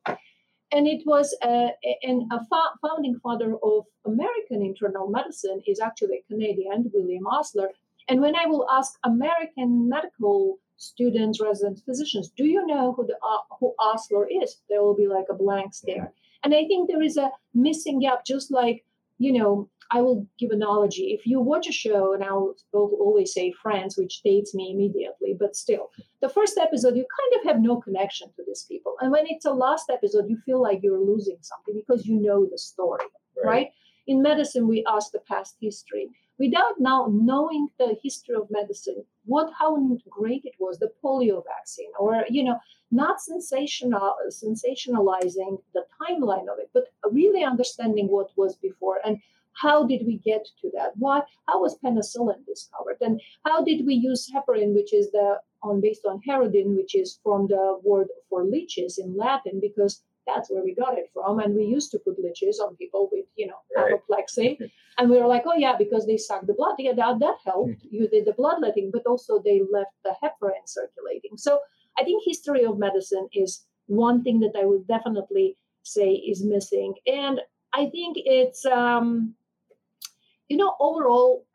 and 0.71 0.87
it 0.87 1.01
was 1.05 1.35
uh, 1.41 1.69
and 2.03 2.31
a 2.31 2.39
founding 2.81 3.19
father 3.23 3.55
of 3.63 3.85
american 4.05 4.61
internal 4.61 5.07
medicine 5.09 5.61
is 5.67 5.79
actually 5.79 6.17
a 6.17 6.31
canadian 6.31 6.89
william 6.93 7.25
osler. 7.27 7.69
And 8.07 8.21
when 8.21 8.35
i 8.35 8.45
will 8.45 8.67
ask 8.71 8.93
american 9.03 9.89
medical 9.89 10.59
students 10.77 11.41
residents 11.41 11.81
physicians 11.81 12.31
do 12.35 12.45
you 12.45 12.65
know 12.65 12.93
who 12.93 13.05
the 13.05 13.15
uh, 13.15 13.43
who 13.59 13.73
osler 13.79 14.27
is? 14.41 14.57
There 14.69 14.81
will 14.83 14.95
be 14.95 15.07
like 15.07 15.25
a 15.29 15.35
blank 15.35 15.73
stare. 15.73 16.11
And 16.43 16.53
i 16.53 16.65
think 16.65 16.89
there 16.89 17.03
is 17.03 17.17
a 17.17 17.31
missing 17.53 17.99
gap 17.99 18.25
just 18.25 18.51
like 18.51 18.85
you 19.19 19.31
know 19.31 19.69
I 19.91 20.01
will 20.01 20.27
give 20.37 20.51
an 20.51 20.61
analogy. 20.61 21.17
If 21.19 21.25
you 21.25 21.39
watch 21.39 21.67
a 21.67 21.71
show, 21.71 22.13
and 22.13 22.23
I'll 22.23 22.55
always 22.73 23.33
say 23.33 23.51
Friends, 23.51 23.97
which 23.97 24.21
dates 24.21 24.53
me 24.53 24.71
immediately, 24.71 25.35
but 25.39 25.55
still, 25.55 25.89
the 26.21 26.29
first 26.29 26.59
episode, 26.59 26.95
you 26.95 27.05
kind 27.19 27.39
of 27.39 27.47
have 27.47 27.61
no 27.61 27.81
connection 27.81 28.27
to 28.35 28.43
these 28.45 28.65
people. 28.69 28.95
And 29.01 29.11
when 29.11 29.25
it's 29.27 29.45
a 29.45 29.51
last 29.51 29.89
episode, 29.89 30.29
you 30.29 30.37
feel 30.45 30.61
like 30.61 30.81
you're 30.83 31.03
losing 31.03 31.37
something 31.41 31.73
because 31.73 32.05
you 32.05 32.21
know 32.21 32.45
the 32.45 32.57
story, 32.57 33.05
right? 33.43 33.47
right? 33.49 33.67
In 34.05 34.21
medicine, 34.21 34.67
we 34.67 34.85
ask 34.87 35.11
the 35.11 35.21
past 35.27 35.55
history. 35.59 36.09
Without 36.37 36.79
now 36.79 37.07
knowing 37.11 37.67
the 37.79 37.97
history 38.01 38.35
of 38.35 38.47
medicine, 38.49 39.03
what 39.25 39.51
how 39.57 39.75
great 40.09 40.45
it 40.45 40.53
was, 40.59 40.77
the 40.77 40.91
polio 41.03 41.43
vaccine, 41.45 41.91
or 41.99 42.25
you 42.29 42.43
know, 42.43 42.57
not 42.91 43.21
sensational 43.21 44.15
sensationalizing 44.29 45.61
the 45.73 45.85
timeline 46.01 46.47
of 46.51 46.57
it, 46.59 46.69
but 46.73 46.85
really 47.11 47.43
understanding 47.43 48.07
what 48.07 48.29
was 48.35 48.55
before 48.55 48.99
and 49.05 49.19
how 49.61 49.85
did 49.85 50.05
we 50.05 50.17
get 50.17 50.47
to 50.61 50.71
that? 50.73 50.91
Why? 50.95 51.21
how 51.47 51.61
was 51.61 51.77
penicillin 51.83 52.45
discovered? 52.45 52.97
And 53.01 53.21
how 53.45 53.63
did 53.63 53.85
we 53.85 53.93
use 53.93 54.31
heparin, 54.33 54.73
which 54.73 54.93
is 54.93 55.11
the 55.11 55.39
on 55.61 55.81
based 55.81 56.05
on 56.05 56.21
hirudin, 56.27 56.75
which 56.77 56.95
is 56.95 57.19
from 57.23 57.47
the 57.47 57.79
word 57.83 58.07
for 58.29 58.45
leeches 58.45 58.97
in 58.97 59.17
Latin, 59.17 59.59
because 59.59 60.01
that's 60.25 60.49
where 60.49 60.63
we 60.63 60.73
got 60.73 60.97
it 60.97 61.09
from. 61.13 61.39
And 61.39 61.55
we 61.55 61.65
used 61.65 61.91
to 61.91 61.99
put 61.99 62.19
leeches 62.23 62.59
on 62.59 62.75
people 62.77 63.09
with, 63.11 63.25
you 63.35 63.47
know, 63.47 63.59
right. 63.75 63.93
apoplexy. 63.93 64.59
and 64.97 65.09
we 65.09 65.17
were 65.17 65.27
like, 65.27 65.43
oh 65.45 65.57
yeah, 65.57 65.75
because 65.77 66.05
they 66.05 66.17
sucked 66.17 66.47
the 66.47 66.53
blood. 66.53 66.75
Yeah, 66.77 66.93
that, 66.93 67.19
that 67.19 67.37
helped. 67.43 67.81
Hmm. 67.81 67.87
You 67.91 68.07
did 68.07 68.25
the 68.25 68.33
bloodletting, 68.33 68.91
but 68.93 69.05
also 69.05 69.41
they 69.43 69.61
left 69.71 69.91
the 70.03 70.13
heparin 70.23 70.65
circulating. 70.65 71.35
So 71.35 71.59
I 71.99 72.03
think 72.03 72.23
history 72.25 72.65
of 72.65 72.77
medicine 72.77 73.27
is 73.33 73.65
one 73.87 74.23
thing 74.23 74.39
that 74.41 74.53
I 74.57 74.65
would 74.65 74.87
definitely 74.87 75.57
say 75.83 76.11
is 76.13 76.43
missing. 76.43 76.93
And 77.07 77.41
I 77.73 77.87
think 77.87 78.17
it's 78.17 78.65
um, 78.65 79.35
you 80.49 80.57
know, 80.57 80.75
overall, 80.79 81.45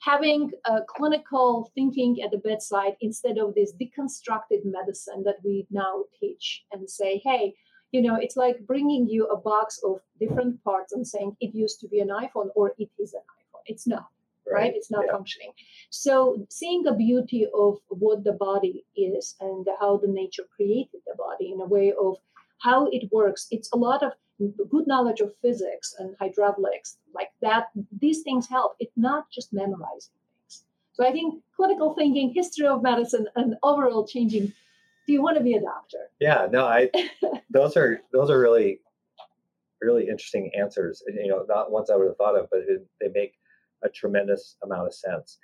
having 0.00 0.52
a 0.66 0.80
clinical 0.86 1.70
thinking 1.74 2.22
at 2.22 2.30
the 2.30 2.38
bedside 2.38 2.94
instead 3.00 3.38
of 3.38 3.54
this 3.54 3.72
deconstructed 3.72 4.64
medicine 4.64 5.24
that 5.24 5.36
we 5.44 5.66
now 5.70 6.04
teach 6.20 6.64
and 6.72 6.88
say, 6.88 7.20
hey, 7.24 7.54
you 7.90 8.00
know, 8.02 8.16
it's 8.16 8.36
like 8.36 8.66
bringing 8.66 9.08
you 9.08 9.26
a 9.26 9.36
box 9.36 9.80
of 9.84 10.00
different 10.20 10.62
parts 10.62 10.92
and 10.92 11.06
saying 11.06 11.36
it 11.40 11.54
used 11.54 11.80
to 11.80 11.88
be 11.88 12.00
an 12.00 12.08
iPhone 12.08 12.50
or 12.54 12.72
it 12.78 12.88
is 13.00 13.14
an 13.14 13.20
iPhone. 13.20 13.62
It's 13.66 13.86
not, 13.86 14.06
right? 14.50 14.62
right? 14.62 14.72
It's 14.74 14.90
not 14.90 15.04
yeah. 15.06 15.12
functioning. 15.12 15.52
So, 15.90 16.46
seeing 16.48 16.82
the 16.82 16.92
beauty 16.92 17.46
of 17.54 17.78
what 17.88 18.24
the 18.24 18.32
body 18.32 18.84
is 18.96 19.34
and 19.40 19.66
how 19.80 19.98
the 19.98 20.08
nature 20.08 20.44
created 20.54 21.00
the 21.06 21.14
body 21.16 21.52
in 21.52 21.60
a 21.60 21.66
way 21.66 21.92
of 21.92 22.16
how 22.58 22.88
it 22.90 23.10
works, 23.12 23.46
it's 23.50 23.70
a 23.72 23.76
lot 23.76 24.02
of 24.02 24.12
good 24.70 24.86
knowledge 24.86 25.20
of 25.20 25.32
physics 25.40 25.94
and 25.98 26.14
hydraulics 26.18 26.98
like 27.14 27.30
that 27.40 27.68
these 28.00 28.22
things 28.22 28.46
help 28.48 28.76
it's 28.78 28.96
not 28.96 29.30
just 29.30 29.52
memorizing 29.52 30.12
things 30.38 30.64
so 30.92 31.06
i 31.06 31.10
think 31.10 31.42
clinical 31.56 31.94
thinking 31.94 32.32
history 32.34 32.66
of 32.66 32.82
medicine 32.82 33.26
and 33.36 33.56
overall 33.62 34.06
changing 34.06 34.52
do 35.06 35.12
you 35.12 35.22
want 35.22 35.36
to 35.38 35.42
be 35.42 35.54
a 35.54 35.60
doctor 35.60 36.10
yeah 36.20 36.46
no 36.50 36.66
i 36.66 36.90
those 37.50 37.76
are 37.76 38.00
those 38.12 38.30
are 38.30 38.38
really 38.38 38.78
really 39.80 40.06
interesting 40.08 40.50
answers 40.58 41.02
you 41.06 41.28
know 41.28 41.44
not 41.48 41.70
ones 41.70 41.88
i 41.90 41.96
would 41.96 42.06
have 42.06 42.16
thought 42.16 42.36
of 42.36 42.46
but 42.50 42.60
it, 42.60 42.86
they 43.00 43.08
make 43.14 43.34
a 43.86 43.90
tremendous 43.90 44.56
amount 44.62 44.86
of 44.86 44.94
sense. 44.94 45.38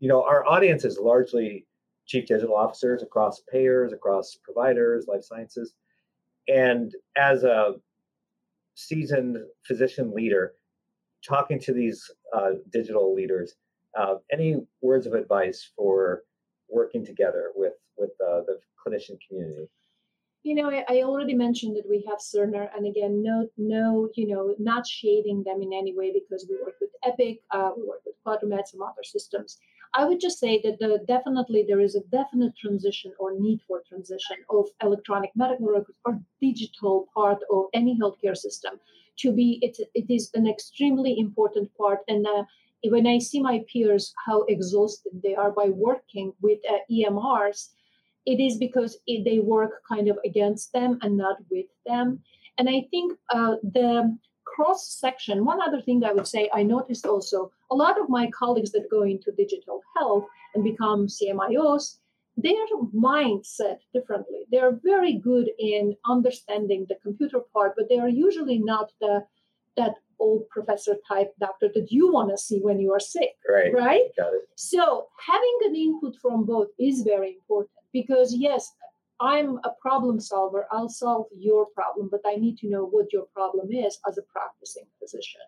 You 0.00 0.08
know 0.08 0.22
our 0.24 0.44
audience 0.46 0.84
is 0.84 0.98
largely 0.98 1.66
chief 2.06 2.26
digital 2.26 2.56
officers 2.56 3.02
across 3.02 3.42
payers 3.50 3.92
across 3.92 4.38
providers 4.42 5.06
life 5.08 5.24
sciences. 5.24 5.74
And 6.48 6.92
as 7.16 7.44
a 7.44 7.74
seasoned 8.74 9.38
physician 9.66 10.12
leader 10.12 10.54
talking 11.26 11.60
to 11.60 11.72
these 11.72 12.10
uh, 12.34 12.52
digital 12.70 13.14
leaders 13.14 13.54
uh, 13.98 14.14
any 14.32 14.56
words 14.80 15.06
of 15.06 15.12
advice 15.12 15.70
for 15.76 16.22
working 16.68 17.04
together 17.04 17.52
with 17.54 17.74
with 17.96 18.10
uh, 18.26 18.40
the 18.46 18.58
clinician 18.80 19.18
community 19.26 19.68
you 20.42 20.54
know 20.54 20.70
I, 20.70 20.84
I, 20.88 21.02
already 21.02 21.34
mentioned 21.34 21.76
that 21.76 21.88
we 21.88 22.04
have 22.08 22.18
cerner 22.18 22.68
and 22.74 22.86
again 22.86 23.22
no 23.22 23.48
no 23.56 24.08
you 24.14 24.26
know 24.26 24.54
not 24.58 24.86
shading 24.86 25.44
them 25.44 25.62
in 25.62 25.72
any 25.72 25.94
way 25.96 26.12
because 26.12 26.46
we 26.48 26.56
work 26.56 26.74
with 26.80 26.90
epic 27.04 27.42
uh, 27.50 27.70
we 27.76 27.86
work 27.86 28.02
with 28.04 28.16
quadramed 28.24 28.66
some 28.66 28.82
other 28.82 29.04
systems. 29.04 29.58
I 29.94 30.06
would 30.06 30.20
just 30.20 30.38
say 30.38 30.58
that 30.64 30.78
the, 30.78 31.04
definitely 31.06 31.66
there 31.68 31.80
is 31.80 31.94
a 31.96 32.00
definite 32.10 32.56
transition 32.56 33.12
or 33.18 33.38
need 33.38 33.60
for 33.68 33.82
transition 33.86 34.38
of 34.48 34.68
electronic 34.82 35.32
medical 35.36 35.66
records 35.66 35.98
or 36.06 36.18
digital 36.40 37.08
part 37.14 37.40
of 37.52 37.66
any 37.74 37.98
healthcare 38.00 38.36
system 38.36 38.80
to 39.18 39.32
be 39.32 39.58
it, 39.60 39.76
it 39.94 40.12
is 40.12 40.30
an 40.34 40.48
extremely 40.48 41.18
important 41.18 41.70
part. 41.76 42.00
And 42.08 42.26
uh, 42.26 42.44
when 42.84 43.06
I 43.06 43.18
see 43.18 43.40
my 43.40 43.64
peers 43.70 44.14
how 44.26 44.42
exhausted 44.44 45.12
they 45.22 45.34
are 45.34 45.50
by 45.50 45.68
working 45.68 46.32
with 46.40 46.58
uh, 46.68 46.78
EMRs, 46.90 47.68
it 48.26 48.40
is 48.40 48.56
because 48.56 48.98
it, 49.06 49.24
they 49.24 49.38
work 49.38 49.82
kind 49.88 50.08
of 50.08 50.18
against 50.24 50.72
them 50.72 50.98
and 51.02 51.16
not 51.16 51.36
with 51.50 51.66
them. 51.86 52.20
And 52.58 52.68
I 52.68 52.86
think 52.90 53.18
uh, 53.30 53.56
the 53.62 54.16
cross 54.44 54.98
section, 55.00 55.44
one 55.44 55.60
other 55.62 55.80
thing 55.80 56.04
I 56.04 56.12
would 56.12 56.26
say, 56.26 56.50
I 56.52 56.62
noticed 56.62 57.06
also 57.06 57.50
a 57.70 57.74
lot 57.74 58.00
of 58.00 58.08
my 58.08 58.30
colleagues 58.30 58.72
that 58.72 58.90
go 58.90 59.02
into 59.02 59.32
digital 59.36 59.80
health 59.96 60.26
and 60.54 60.62
become 60.62 61.06
CMIOs, 61.06 61.96
their 62.36 62.66
mindset 62.94 63.78
differently. 63.94 64.40
They're 64.50 64.78
very 64.82 65.14
good 65.14 65.50
in 65.58 65.96
understanding 66.06 66.86
the 66.88 66.96
computer 67.02 67.40
part, 67.52 67.74
but 67.76 67.88
they 67.88 67.98
are 67.98 68.08
usually 68.08 68.58
not 68.58 68.92
the 69.00 69.24
that 69.76 69.94
old 70.20 70.48
professor 70.50 70.96
type 71.08 71.32
doctor 71.40 71.68
that 71.74 71.90
you 71.90 72.12
want 72.12 72.30
to 72.30 72.36
see 72.36 72.60
when 72.60 72.78
you 72.78 72.92
are 72.92 73.00
sick. 73.00 73.32
Right. 73.48 73.72
Right. 73.74 74.02
Got 74.16 74.34
it. 74.34 74.42
So 74.56 75.08
having 75.26 75.58
an 75.64 75.74
input 75.74 76.14
from 76.20 76.44
both 76.44 76.68
is 76.78 77.02
very 77.02 77.36
important 77.40 77.81
because 77.92 78.34
yes, 78.34 78.72
I'm 79.22 79.58
a 79.64 79.70
problem 79.80 80.18
solver. 80.18 80.66
I'll 80.72 80.88
solve 80.88 81.26
your 81.30 81.66
problem, 81.66 82.08
but 82.10 82.22
I 82.26 82.34
need 82.34 82.58
to 82.58 82.68
know 82.68 82.84
what 82.84 83.12
your 83.12 83.26
problem 83.34 83.70
is 83.72 83.98
as 84.08 84.18
a 84.18 84.22
practicing 84.22 84.86
physician, 84.98 85.42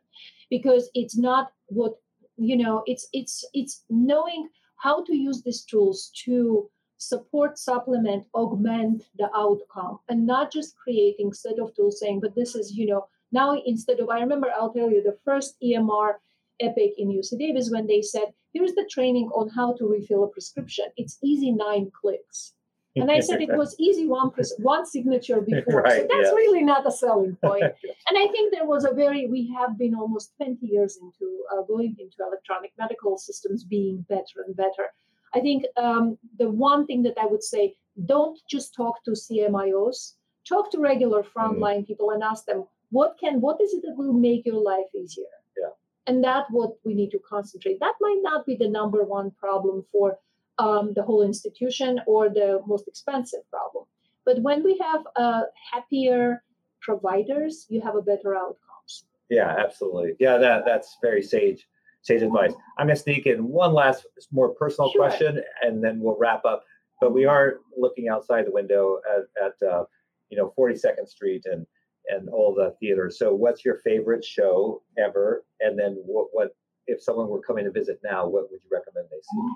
because 0.48 0.90
it's 0.94 1.16
not 1.16 1.52
what 1.66 1.94
you 2.36 2.56
know. 2.56 2.84
It's 2.86 3.08
it's 3.12 3.44
it's 3.52 3.84
knowing 3.90 4.48
how 4.76 5.02
to 5.04 5.16
use 5.16 5.42
these 5.42 5.62
tools 5.62 6.12
to 6.24 6.70
support, 6.98 7.58
supplement, 7.58 8.24
augment 8.34 9.02
the 9.18 9.28
outcome, 9.34 9.98
and 10.08 10.24
not 10.24 10.52
just 10.52 10.76
creating 10.76 11.32
set 11.32 11.58
of 11.58 11.74
tools 11.74 11.98
saying, 11.98 12.20
but 12.20 12.36
this 12.36 12.54
is 12.54 12.76
you 12.76 12.86
know 12.86 13.08
now 13.32 13.60
instead 13.66 13.98
of 13.98 14.08
I 14.08 14.20
remember 14.20 14.48
I'll 14.56 14.72
tell 14.72 14.90
you 14.90 15.02
the 15.02 15.18
first 15.24 15.56
EMR 15.60 16.14
epic 16.60 16.92
in 16.96 17.08
UC 17.08 17.38
Davis 17.38 17.70
when 17.72 17.88
they 17.88 18.02
said 18.02 18.32
here's 18.54 18.74
the 18.74 18.88
training 18.90 19.28
on 19.34 19.48
how 19.50 19.74
to 19.74 19.86
refill 19.86 20.24
a 20.24 20.28
prescription. 20.28 20.86
It's 20.96 21.18
easy 21.22 21.52
nine 21.52 21.90
clicks 22.00 22.54
and 22.96 23.10
I 23.10 23.20
said 23.20 23.42
it 23.42 23.48
was 23.56 23.74
easy 23.78 24.06
one 24.06 24.30
one 24.58 24.86
signature 24.86 25.40
before. 25.52 25.82
Right, 25.82 26.02
so 26.02 26.08
that's 26.10 26.28
yeah. 26.28 26.40
really 26.42 26.62
not 26.62 26.86
a 26.86 26.90
selling 26.90 27.36
point. 27.44 27.62
and 27.62 28.18
I 28.18 28.26
think 28.28 28.52
there 28.52 28.66
was 28.66 28.84
a 28.84 28.92
very, 28.92 29.26
we 29.26 29.52
have 29.58 29.78
been 29.78 29.94
almost 29.94 30.32
20 30.36 30.64
years 30.66 30.98
into 31.00 31.44
uh, 31.52 31.62
going 31.62 31.96
into 31.98 32.16
electronic 32.20 32.72
medical 32.78 33.18
systems 33.18 33.64
being 33.64 34.04
better 34.08 34.42
and 34.46 34.56
better. 34.56 34.92
I 35.34 35.40
think 35.40 35.64
um, 35.76 36.16
the 36.38 36.48
one 36.48 36.86
thing 36.86 37.02
that 37.02 37.18
I 37.20 37.26
would 37.26 37.42
say, 37.42 37.74
don't 38.06 38.38
just 38.48 38.74
talk 38.74 39.04
to 39.04 39.12
CMIOs, 39.12 40.14
talk 40.48 40.70
to 40.72 40.78
regular 40.78 41.22
mm-hmm. 41.22 41.38
frontline 41.38 41.80
mm. 41.80 41.86
people 41.86 42.10
and 42.10 42.22
ask 42.22 42.44
them, 42.44 42.64
what 42.90 43.16
can, 43.18 43.40
what 43.40 43.60
is 43.60 43.72
it 43.72 43.82
that 43.82 43.96
will 43.96 44.12
make 44.12 44.46
your 44.46 44.62
life 44.62 44.86
easier? 44.94 45.24
Yeah. 45.60 45.70
And 46.06 46.22
that's 46.22 46.50
what 46.50 46.72
we 46.84 46.94
need 46.94 47.10
to 47.10 47.18
concentrate. 47.18 47.80
That 47.80 47.94
might 48.00 48.20
not 48.22 48.44
be 48.44 48.56
the 48.56 48.68
number 48.68 49.04
one 49.04 49.30
problem 49.32 49.84
for 49.90 50.18
um, 50.58 50.92
the 50.94 51.02
whole 51.02 51.22
institution 51.22 52.00
or 52.06 52.28
the 52.28 52.60
most 52.66 52.86
expensive 52.88 53.40
problem. 53.50 53.84
But 54.24 54.40
when 54.42 54.62
we 54.62 54.78
have 54.78 55.02
uh, 55.16 55.42
happier 55.72 56.42
providers, 56.80 57.66
you 57.68 57.80
have 57.80 57.96
a 57.96 58.02
better 58.02 58.34
outcomes. 58.36 59.04
Yeah, 59.30 59.54
absolutely. 59.58 60.12
Yeah, 60.20 60.38
that 60.38 60.64
that's 60.64 60.98
very 61.02 61.22
sage 61.22 61.66
sage 62.02 62.22
advice. 62.22 62.52
I'm 62.78 62.86
gonna 62.86 62.96
sneak 62.96 63.26
in 63.26 63.48
one 63.48 63.72
last 63.72 64.06
more 64.30 64.50
personal 64.50 64.90
sure. 64.90 65.00
question, 65.00 65.42
and 65.62 65.82
then 65.82 66.00
we'll 66.00 66.16
wrap 66.18 66.44
up. 66.44 66.64
But 67.00 67.12
we 67.12 67.24
are 67.24 67.60
looking 67.76 68.08
outside 68.08 68.46
the 68.46 68.52
window 68.52 69.00
at, 69.14 69.46
at 69.46 69.68
uh, 69.68 69.84
you 70.28 70.36
know 70.36 70.52
42nd 70.58 71.08
Street 71.08 71.44
and 71.46 71.66
and 72.08 72.28
all 72.28 72.54
the 72.54 72.74
theaters. 72.80 73.18
So, 73.18 73.34
what's 73.34 73.64
your 73.64 73.78
favorite 73.84 74.24
show 74.24 74.82
ever? 74.98 75.44
And 75.60 75.78
then 75.78 76.02
what 76.04 76.28
what 76.32 76.50
if 76.86 77.02
someone 77.02 77.28
were 77.28 77.40
coming 77.40 77.64
to 77.64 77.70
visit 77.70 77.98
now, 78.04 78.26
what 78.28 78.50
would 78.50 78.60
you 78.62 78.70
recommend 78.70 79.08
they 79.10 79.16
see? 79.22 79.48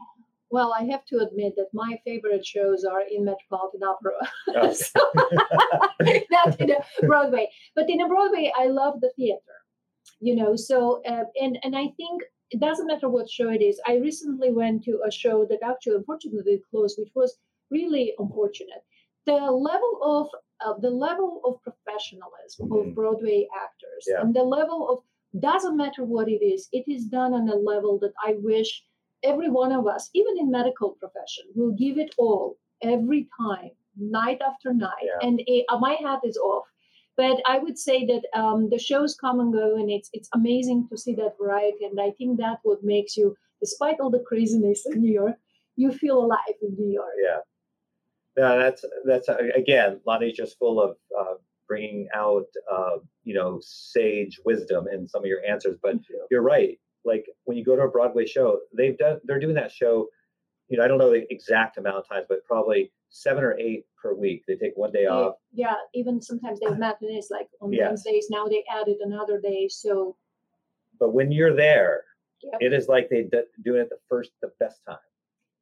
Well, 0.50 0.72
I 0.72 0.84
have 0.84 1.04
to 1.06 1.18
admit 1.18 1.54
that 1.56 1.68
my 1.74 1.98
favorite 2.06 2.44
shows 2.46 2.82
are 2.84 3.02
in 3.02 3.24
Metropolitan 3.24 3.82
Opera, 3.82 4.16
Oh. 4.56 4.72
So- 4.72 6.22
not 6.30 6.58
in 6.60 6.74
Broadway. 7.02 7.48
But 7.74 7.90
in 7.90 8.00
a 8.00 8.08
Broadway, 8.08 8.50
I 8.56 8.66
love 8.68 9.00
the 9.00 9.12
theater, 9.16 9.56
you 10.20 10.34
know. 10.34 10.56
So 10.56 11.02
uh, 11.06 11.24
and 11.40 11.58
and 11.62 11.76
I 11.76 11.88
think 11.96 12.22
it 12.50 12.60
doesn't 12.60 12.86
matter 12.86 13.10
what 13.10 13.28
show 13.28 13.50
it 13.50 13.60
is. 13.62 13.78
I 13.86 13.96
recently 13.96 14.50
went 14.50 14.84
to 14.84 15.02
a 15.06 15.10
show 15.10 15.44
that 15.50 15.58
actually 15.62 15.96
unfortunately 15.96 16.62
closed, 16.70 16.98
which 16.98 17.12
was 17.14 17.36
really 17.70 18.14
unfortunate. 18.18 18.82
The 19.26 19.34
level 19.34 19.98
of 20.02 20.28
uh, 20.64 20.74
the 20.86 20.90
level 21.06 21.40
of 21.44 21.52
professionalism 21.68 22.68
Mhm. 22.68 22.88
of 22.88 22.94
Broadway 22.94 23.40
actors 23.66 24.04
Yeah. 24.08 24.20
and 24.22 24.34
the 24.34 24.44
level 24.58 24.80
of 24.90 24.98
doesn't 25.40 25.76
matter 25.76 26.04
what 26.04 26.28
it 26.28 26.42
is. 26.54 26.68
It 26.72 26.84
is 26.88 27.04
done 27.04 27.32
on 27.34 27.48
a 27.48 27.58
level 27.72 27.98
that 27.98 28.14
I 28.28 28.30
wish 28.50 28.70
every 29.22 29.50
one 29.50 29.72
of 29.72 29.86
us, 29.86 30.10
even 30.14 30.34
in 30.38 30.50
medical 30.50 30.90
profession, 31.02 31.44
will 31.54 31.72
give 31.72 31.96
it 31.98 32.14
all 32.18 32.56
every 32.82 33.28
time, 33.40 33.70
night 33.96 34.40
after 34.50 34.72
night. 34.72 35.04
Yeah. 35.10 35.26
And 35.26 35.36
uh, 35.68 35.78
my 35.78 35.94
hat 36.04 36.20
is 36.24 36.36
off. 36.38 36.66
But 37.16 37.36
I 37.46 37.58
would 37.58 37.76
say 37.78 37.98
that 38.06 38.24
um, 38.40 38.70
the 38.70 38.78
shows 38.78 39.16
come 39.16 39.40
and 39.40 39.52
go, 39.52 39.74
and 39.80 39.90
it's 39.90 40.08
it's 40.12 40.30
amazing 40.40 40.80
to 40.90 40.96
see 40.96 41.14
that 41.16 41.36
variety. 41.42 41.84
And 41.84 42.00
I 42.00 42.10
think 42.12 42.38
that 42.38 42.58
what 42.62 42.80
makes 42.94 43.16
you, 43.16 43.26
despite 43.64 43.98
all 44.00 44.10
the 44.16 44.24
craziness 44.30 44.80
in 44.86 45.00
New 45.04 45.12
York, 45.22 45.36
you 45.82 45.90
feel 46.02 46.18
alive 46.24 46.56
in 46.62 46.70
New 46.80 46.90
York. 47.00 47.16
Yeah. 47.28 47.40
No, 48.38 48.58
that's 48.58 48.84
that's 49.04 49.28
uh, 49.28 49.36
again, 49.56 50.00
Lonnie's 50.06 50.36
just 50.36 50.58
full 50.58 50.80
of 50.80 50.96
uh, 51.18 51.34
bringing 51.66 52.08
out 52.14 52.46
uh, 52.72 52.98
you 53.24 53.34
know 53.34 53.58
sage 53.62 54.38
wisdom 54.44 54.86
in 54.92 55.08
some 55.08 55.22
of 55.22 55.26
your 55.26 55.44
answers. 55.44 55.76
But 55.82 55.96
you're 56.30 56.42
right. 56.42 56.78
Like 57.04 57.26
when 57.44 57.56
you 57.56 57.64
go 57.64 57.74
to 57.76 57.82
a 57.82 57.88
Broadway 57.88 58.26
show, 58.26 58.60
they've 58.76 58.96
done 58.96 59.18
they're 59.24 59.40
doing 59.40 59.56
that 59.56 59.72
show. 59.72 60.06
You 60.68 60.78
know, 60.78 60.84
I 60.84 60.88
don't 60.88 60.98
know 60.98 61.10
the 61.10 61.26
exact 61.32 61.78
amount 61.78 61.96
of 61.96 62.08
times, 62.08 62.26
but 62.28 62.44
probably 62.44 62.92
seven 63.08 63.42
or 63.42 63.58
eight 63.58 63.84
per 64.00 64.14
week. 64.14 64.44
They 64.46 64.54
take 64.56 64.72
one 64.76 64.92
day 64.92 65.04
Yeah, 65.04 65.14
off. 65.14 65.34
yeah, 65.52 65.74
even 65.94 66.20
sometimes 66.20 66.60
they 66.60 66.66
have 66.66 66.78
matinees 66.78 67.28
like 67.30 67.48
on 67.62 67.72
Yes. 67.72 67.88
Wednesdays. 67.88 68.28
Now 68.30 68.46
they 68.46 68.62
added 68.70 68.98
another 69.00 69.40
day. 69.40 69.66
So 69.68 70.16
But 71.00 71.14
when 71.14 71.32
you're 71.32 71.54
there, 71.56 72.04
Yep. 72.42 72.58
it 72.60 72.72
is 72.72 72.86
like 72.86 73.08
they 73.08 73.22
d- 73.24 73.42
doing 73.64 73.80
it 73.80 73.88
the 73.88 73.98
first, 74.08 74.30
the 74.42 74.52
best 74.60 74.80
time. 74.86 74.98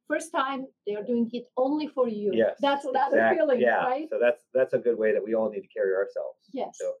First 0.07 0.31
time 0.31 0.67
they 0.85 0.95
are 0.95 1.03
doing 1.03 1.29
it 1.33 1.45
only 1.57 1.87
for 1.87 2.07
you. 2.07 2.31
Yes, 2.33 2.55
That's 2.61 2.85
another 2.85 3.17
Exact- 3.17 3.35
feeling, 3.37 3.61
yeah. 3.61 3.83
right? 3.85 4.07
So 4.09 4.17
that's 4.21 4.43
that's 4.53 4.73
a 4.73 4.77
good 4.77 4.97
way 4.97 5.13
that 5.13 5.23
we 5.23 5.33
all 5.35 5.49
need 5.49 5.61
to 5.61 5.67
carry 5.67 5.93
ourselves. 5.93 6.39
Yes. 6.53 6.77
So, 6.79 6.93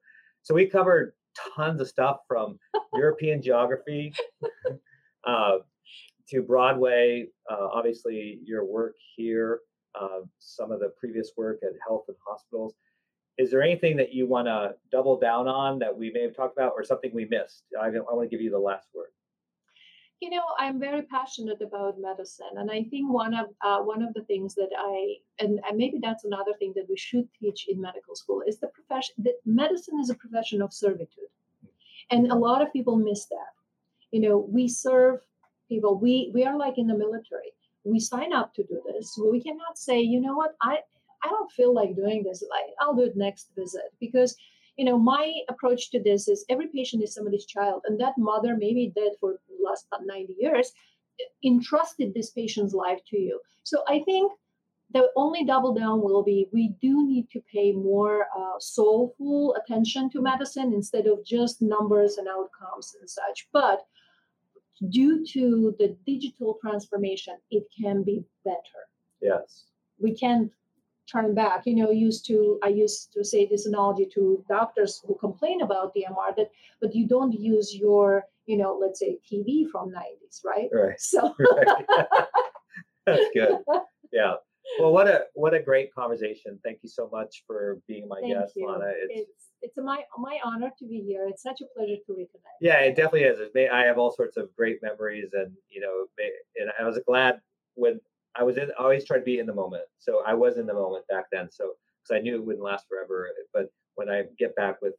so 0.43 0.53
we 0.53 0.65
covered 0.67 1.13
tons 1.55 1.81
of 1.81 1.87
stuff 1.87 2.19
from 2.27 2.59
European 2.93 3.41
geography 3.41 4.13
uh, 5.27 5.57
to 6.29 6.41
Broadway. 6.41 7.27
Uh, 7.49 7.67
obviously, 7.73 8.39
your 8.43 8.65
work 8.65 8.95
here, 9.15 9.61
uh, 9.99 10.21
some 10.39 10.71
of 10.71 10.79
the 10.79 10.91
previous 10.99 11.31
work 11.37 11.59
at 11.63 11.71
health 11.85 12.05
and 12.07 12.17
hospitals. 12.27 12.73
Is 13.37 13.51
there 13.51 13.61
anything 13.61 13.95
that 13.97 14.11
you 14.13 14.27
want 14.27 14.47
to 14.47 14.73
double 14.91 15.19
down 15.19 15.47
on 15.47 15.77
that 15.79 15.95
we 15.95 16.11
may 16.11 16.23
have 16.23 16.35
talked 16.35 16.57
about, 16.57 16.73
or 16.75 16.83
something 16.83 17.11
we 17.13 17.25
missed? 17.25 17.63
I, 17.79 17.87
I 17.87 17.89
want 18.13 18.29
to 18.29 18.35
give 18.35 18.41
you 18.41 18.49
the 18.49 18.57
last 18.59 18.87
word. 18.95 19.09
You 20.19 20.29
know 20.29 20.43
i'm 20.59 20.79
very 20.79 21.03
passionate 21.03 21.61
about 21.61 21.99
medicine 21.99 22.55
and 22.55 22.71
i 22.71 22.83
think 22.83 23.11
one 23.11 23.33
of 23.33 23.47
uh, 23.61 23.79
one 23.79 24.01
of 24.01 24.13
the 24.13 24.23
things 24.23 24.55
that 24.55 24.69
i 24.77 25.15
and, 25.39 25.59
and 25.67 25.77
maybe 25.77 25.99
that's 26.01 26.25
another 26.25 26.53
thing 26.57 26.73
that 26.75 26.89
we 26.89 26.97
should 26.97 27.27
teach 27.39 27.67
in 27.67 27.79
medical 27.79 28.15
school 28.15 28.41
is 28.47 28.59
the 28.59 28.67
profession 28.67 29.13
that 29.19 29.35
medicine 29.45 29.99
is 29.99 30.09
a 30.09 30.15
profession 30.15 30.61
of 30.61 30.73
servitude 30.73 31.31
and 32.09 32.31
a 32.31 32.35
lot 32.35 32.61
of 32.61 32.71
people 32.71 32.95
miss 32.95 33.25
that. 33.25 33.53
You 34.11 34.21
know 34.21 34.37
we 34.37 34.67
serve 34.67 35.19
people 35.69 35.99
we 35.99 36.31
we 36.33 36.45
are 36.45 36.57
like 36.57 36.77
in 36.77 36.87
the 36.87 36.97
military. 36.97 37.51
We 37.83 37.99
sign 37.99 38.33
up 38.33 38.53
to 38.55 38.63
do 38.63 38.81
this 38.87 39.17
we 39.31 39.41
cannot 39.41 39.77
say 39.77 39.99
you 40.01 40.19
know 40.21 40.35
what? 40.35 40.55
I 40.61 40.79
i 41.23 41.29
don't 41.29 41.51
feel 41.51 41.73
like 41.73 41.95
doing 41.95 42.21
this 42.23 42.43
like 42.49 42.69
i'll 42.79 42.95
do 42.95 43.03
it 43.03 43.17
next 43.17 43.49
visit 43.55 43.89
because 43.99 44.35
you 44.77 44.85
know, 44.85 44.97
my 44.97 45.33
approach 45.49 45.89
to 45.91 46.01
this 46.01 46.27
is 46.27 46.45
every 46.49 46.67
patient 46.67 47.03
is 47.03 47.13
somebody's 47.13 47.45
child, 47.45 47.81
and 47.85 47.99
that 47.99 48.13
mother, 48.17 48.55
maybe 48.55 48.93
dead 48.95 49.13
for 49.19 49.39
the 49.57 49.63
last 49.63 49.87
90 50.03 50.35
years, 50.39 50.71
entrusted 51.43 52.13
this 52.13 52.31
patient's 52.31 52.73
life 52.73 52.99
to 53.09 53.17
you. 53.17 53.39
So 53.63 53.83
I 53.87 53.99
think 54.05 54.31
the 54.93 55.09
only 55.15 55.43
double 55.43 55.73
down 55.73 56.01
will 56.01 56.23
be 56.23 56.47
we 56.53 56.69
do 56.81 57.05
need 57.05 57.29
to 57.31 57.41
pay 57.51 57.73
more 57.73 58.27
uh, 58.37 58.59
soulful 58.59 59.55
attention 59.55 60.09
to 60.11 60.21
medicine 60.21 60.73
instead 60.73 61.07
of 61.07 61.25
just 61.25 61.61
numbers 61.61 62.17
and 62.17 62.27
outcomes 62.27 62.95
and 62.99 63.09
such. 63.09 63.49
But 63.51 63.81
due 64.89 65.25
to 65.33 65.75
the 65.79 65.97
digital 66.05 66.57
transformation, 66.61 67.35
it 67.51 67.63
can 67.81 68.03
be 68.03 68.23
better 68.45 68.81
Yes. 69.21 69.65
we 69.99 70.13
can't 70.13 70.51
turn 71.11 71.33
back. 71.33 71.63
You 71.65 71.75
know, 71.75 71.91
used 71.91 72.25
to 72.27 72.59
I 72.63 72.67
used 72.69 73.13
to 73.13 73.23
say 73.23 73.45
this 73.45 73.65
analogy 73.65 74.05
to 74.15 74.43
doctors 74.49 75.01
who 75.05 75.15
complain 75.15 75.61
about 75.61 75.93
the 75.93 76.05
MR 76.09 76.35
that, 76.35 76.49
but 76.81 76.95
you 76.95 77.07
don't 77.07 77.31
use 77.33 77.75
your, 77.75 78.23
you 78.45 78.57
know, 78.57 78.77
let's 78.79 78.99
say 78.99 79.19
TV 79.29 79.69
from 79.69 79.89
90s, 79.91 80.43
right? 80.45 80.69
Right. 80.71 80.99
So 80.99 81.35
right. 81.57 82.25
That's 83.05 83.25
good. 83.33 83.57
Yeah. 84.11 84.35
Well, 84.79 84.91
what 84.91 85.07
a 85.07 85.25
what 85.33 85.53
a 85.53 85.61
great 85.61 85.93
conversation. 85.93 86.59
Thank 86.63 86.79
you 86.83 86.89
so 86.89 87.09
much 87.11 87.43
for 87.47 87.79
being 87.87 88.07
my 88.07 88.19
thank 88.19 88.33
guest, 88.33 88.53
you. 88.55 88.67
Lana. 88.69 88.91
It's, 88.95 89.21
It's 89.21 89.43
it's 89.61 89.77
my 89.77 90.03
my 90.17 90.39
honor 90.43 90.71
to 90.77 90.85
be 90.85 90.99
here. 90.99 91.25
It's 91.29 91.41
such 91.41 91.61
a 91.61 91.65
pleasure 91.75 91.95
to 92.05 92.11
reconnect. 92.11 92.57
yeah, 92.61 92.79
it 92.79 92.95
definitely 92.95 93.23
is. 93.23 93.39
It 93.39 93.51
may, 93.55 93.69
I 93.69 93.85
have 93.85 93.97
all 93.97 94.11
sorts 94.11 94.35
of 94.37 94.53
great 94.55 94.83
memories, 94.83 95.29
and 95.33 95.51
you 95.69 95.79
know, 95.79 96.05
may, 96.17 96.29
and 96.57 96.69
I 96.79 96.83
was 96.83 96.99
glad 97.07 97.39
when 97.75 97.99
I 98.37 98.43
was 98.43 98.57
in. 98.57 98.69
I 98.79 98.83
always 98.83 99.05
try 99.05 99.17
to 99.17 99.23
be 99.23 99.39
in 99.39 99.45
the 99.45 99.53
moment, 99.53 99.83
so 99.99 100.21
I 100.25 100.33
was 100.33 100.57
in 100.57 100.67
the 100.67 100.73
moment 100.73 101.05
back 101.07 101.25
then. 101.31 101.49
So 101.51 101.71
because 102.03 102.19
I 102.19 102.21
knew 102.21 102.35
it 102.35 102.45
wouldn't 102.45 102.63
last 102.63 102.85
forever, 102.87 103.29
but 103.53 103.67
when 103.95 104.09
I 104.09 104.23
get 104.37 104.55
back 104.55 104.81
with 104.81 104.93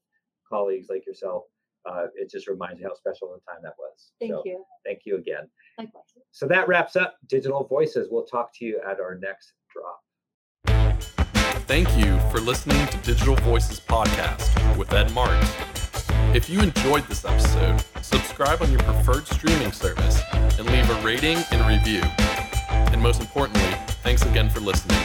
colleagues 0.48 0.88
like 0.90 1.06
yourself, 1.06 1.44
uh, 1.88 2.06
it 2.14 2.30
just 2.30 2.48
reminds 2.48 2.78
me 2.78 2.84
how 2.84 2.94
special 2.94 3.28
the 3.28 3.52
time 3.52 3.62
that 3.62 3.74
was. 3.78 4.12
Thank 4.20 4.32
so 4.32 4.42
you. 4.44 4.64
thank 4.84 5.00
you 5.04 5.16
again. 5.16 5.48
Likewise. 5.78 6.04
So 6.32 6.46
that 6.48 6.68
wraps 6.68 6.96
up 6.96 7.16
Digital 7.28 7.64
Voices. 7.64 8.08
We'll 8.10 8.24
talk 8.24 8.50
to 8.58 8.64
you 8.64 8.80
at 8.86 9.00
our 9.00 9.14
next 9.14 9.52
drop. 9.72 10.00
Thank 11.66 11.88
you 11.96 12.18
for 12.30 12.40
listening 12.40 12.86
to 12.88 12.96
Digital 12.98 13.36
Voices 13.36 13.78
Podcast 13.78 14.76
with 14.76 14.92
Ed 14.92 15.12
Marks. 15.12 15.54
If 16.34 16.50
you 16.50 16.60
enjoyed 16.60 17.06
this 17.06 17.24
episode, 17.24 17.82
subscribe 18.02 18.62
on 18.62 18.70
your 18.70 18.80
preferred 18.80 19.26
streaming 19.26 19.72
service 19.72 20.20
and 20.32 20.66
leave 20.66 20.90
a 20.90 21.00
rating 21.02 21.38
and 21.52 21.66
review. 21.66 22.02
And 22.92 23.02
most 23.02 23.20
importantly, 23.20 23.70
thanks 24.02 24.22
again 24.22 24.48
for 24.50 24.60
listening. 24.60 24.98